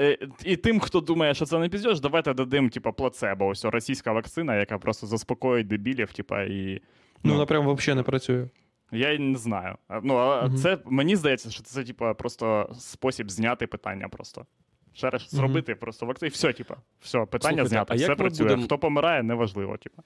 [0.00, 3.46] Е, І тим, хто думає, що це не піздьош, давайте дадим, типа, плацебо.
[3.46, 6.80] Ось російська вакцина, яка просто заспокоїть дебілів, типа, і.
[7.24, 8.48] Ну, вона прям взагалі не працює.
[8.92, 9.76] Я не знаю.
[10.02, 10.56] Ну, а Мгм.
[10.56, 14.46] це мені здається, що це, типа, просто спосіб зняти питання просто.
[14.92, 18.18] Ще раз зробити просто вакцину, і все, типа, все, питання Слухайте, знято, а все як
[18.18, 18.46] працює.
[18.46, 20.02] будем- Хто помирає, неважливо, типа.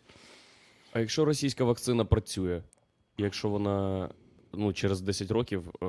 [0.92, 2.62] А якщо російська вакцина працює,
[3.18, 4.08] якщо вона
[4.54, 5.86] ну, через 10 років е,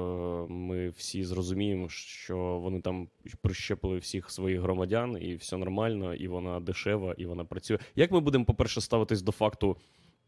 [0.50, 3.08] ми всі зрозуміємо, що вони там
[3.42, 7.78] прищепили всіх своїх громадян, і все нормально, і вона дешева, і вона працює.
[7.96, 9.78] Як ми будемо, по-перше, ставитись до факту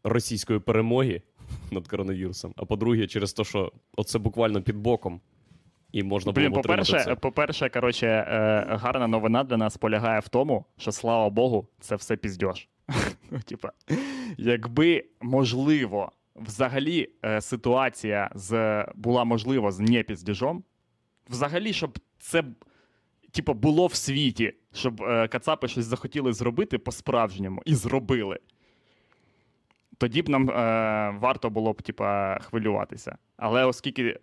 [0.04, 1.22] російської перемоги
[1.70, 2.52] над коронавірусом?
[2.56, 5.20] А по-друге, через те, що оце буквально під боком,
[5.92, 7.14] і можна було Блін, б по-перше, це.
[7.14, 12.16] по-перше, коротше, е, гарна новина для нас полягає в тому, що слава Богу, це все
[12.16, 12.68] піздьош.
[13.30, 13.72] Ну, Типа,
[14.38, 20.64] якби можливо, взагалі е, ситуація з була можлива з непіздіжом,
[21.28, 22.44] взагалі, щоб це
[23.30, 28.38] типу, було в світі, щоб е, кацапи щось захотіли зробити по-справжньому і зробили.
[29.98, 33.18] Тоді б нам е, варто було б типа, хвилюватися.
[33.36, 34.18] Але оскільки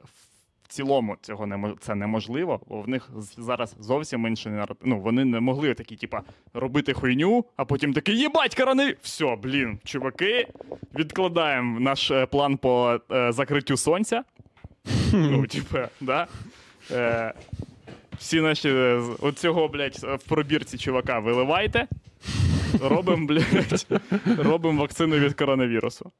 [0.64, 4.78] в цілому цього не це неможливо, бо в них зараз зовсім інший народ.
[4.84, 6.22] Ну, вони не могли такі, типа,
[6.53, 8.99] робити хуйню, а потім такі, їбать, коронавірус!
[9.01, 10.47] Все, блін, чуваки,
[10.95, 14.24] відкладаємо наш е, план по е, закриттю сонця.
[15.14, 16.28] Ну, типа, да?
[16.91, 17.34] Е,
[18.18, 21.88] всі наші е, от цього, блядь, в пробірці чувака виливайте.
[22.82, 23.88] Робимо, блядь,
[24.38, 26.11] робимо вакцину від коронавірусу.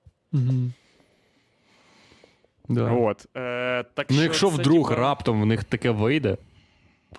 [2.70, 2.92] Да.
[2.92, 3.26] От.
[3.38, 6.38] Е, так Ну, що якщо це, вдруг типа, раптом в них таке вийде,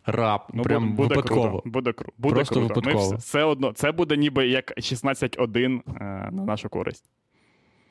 [0.07, 1.42] рап, Ну, прям буде, буде випадково.
[1.51, 2.74] Круто, буде, кру- буде Просто круто.
[2.74, 3.07] Випадково.
[3.07, 7.05] все, все одно, це буде ніби як 16-1 е, на нашу користь.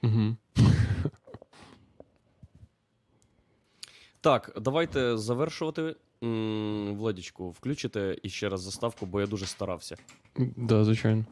[0.04, 0.36] Угу.
[4.22, 5.96] Так, давайте завершувати.
[6.24, 9.96] М, Владічку, включите іще раз заставку, бо я дуже старався.
[10.58, 11.26] Да, звичайно.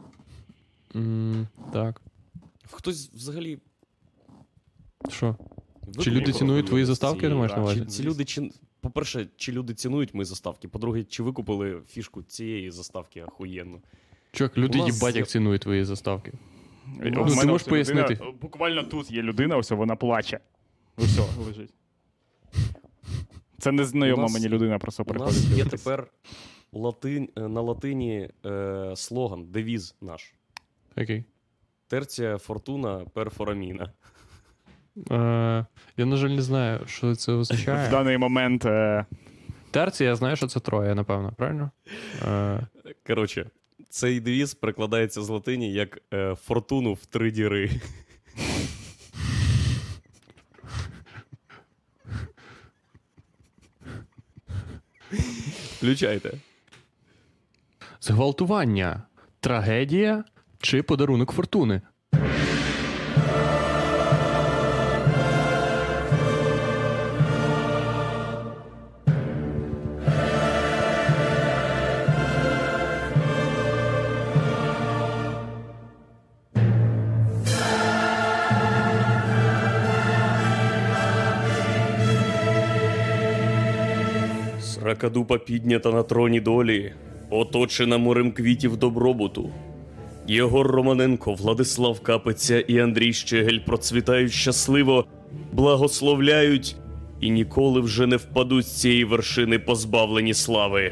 [0.96, 2.02] М, так.
[2.72, 3.60] Хтось взагалі.
[5.10, 5.36] Що?
[6.00, 7.80] Чи люди цінують твої заставки, ти маєш на увазі?
[7.80, 8.52] Чи ці люди чи...
[8.82, 10.68] По-перше, чи люди цінують мої заставки?
[10.68, 13.80] По-друге, чи викупили фішку цієї заставки охуєнно?
[14.32, 16.32] Чувак, люди нас їбать, є- як цінують твої заставки.
[16.32, 20.40] У Ну, ти можеш ось людина- буквально тут є людина, ось вона плаче.
[20.98, 21.74] Ось лежить.
[23.60, 25.34] Це незнайома нас- мені людина просто У приходить.
[25.50, 26.08] нас є тепер
[26.74, 27.30] латин...
[27.38, 30.34] е, на латині е, слоган, девіз наш.
[30.98, 31.24] Окей.
[31.88, 33.92] Терція фортуна перфораміна.
[35.12, 35.66] Е,
[35.98, 37.90] я, на жаль, не знаю, що це В означає.
[37.90, 39.06] даний момент е,
[39.72, 41.72] Терці, я знаю, що це троє, напевно, правильно?
[42.28, 42.68] Е,
[43.08, 43.50] Коротше,
[43.90, 45.98] цей девіз перекладається з латині як
[46.44, 47.70] фортуну в три діри.
[55.78, 56.32] Включайте.
[58.02, 59.04] зґвалтування,
[59.40, 60.24] трагедія
[60.62, 61.82] чи подарунок фортуни?
[85.02, 86.94] Сракадупа піднята на троні долі,
[87.30, 89.50] оточена морем квітів добробуту.
[90.28, 95.06] Єгор Романенко, Владислав Капиця і Андрій Щегель процвітають щасливо,
[95.52, 96.76] благословляють
[97.22, 100.92] і ніколи вже не впадуть з цієї вершини позбавлені слави.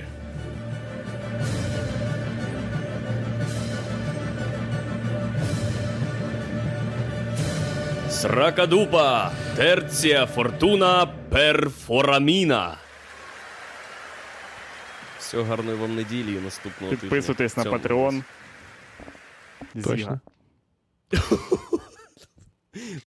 [8.10, 12.89] Сракадупа, терція фортуна перфораміна.
[15.30, 17.02] Всього гарної вам неділі і наступного тижня.
[17.02, 18.24] підписуйтесь на Патреон.
[19.76, 19.84] Patreon.
[19.84, 20.20] Точно.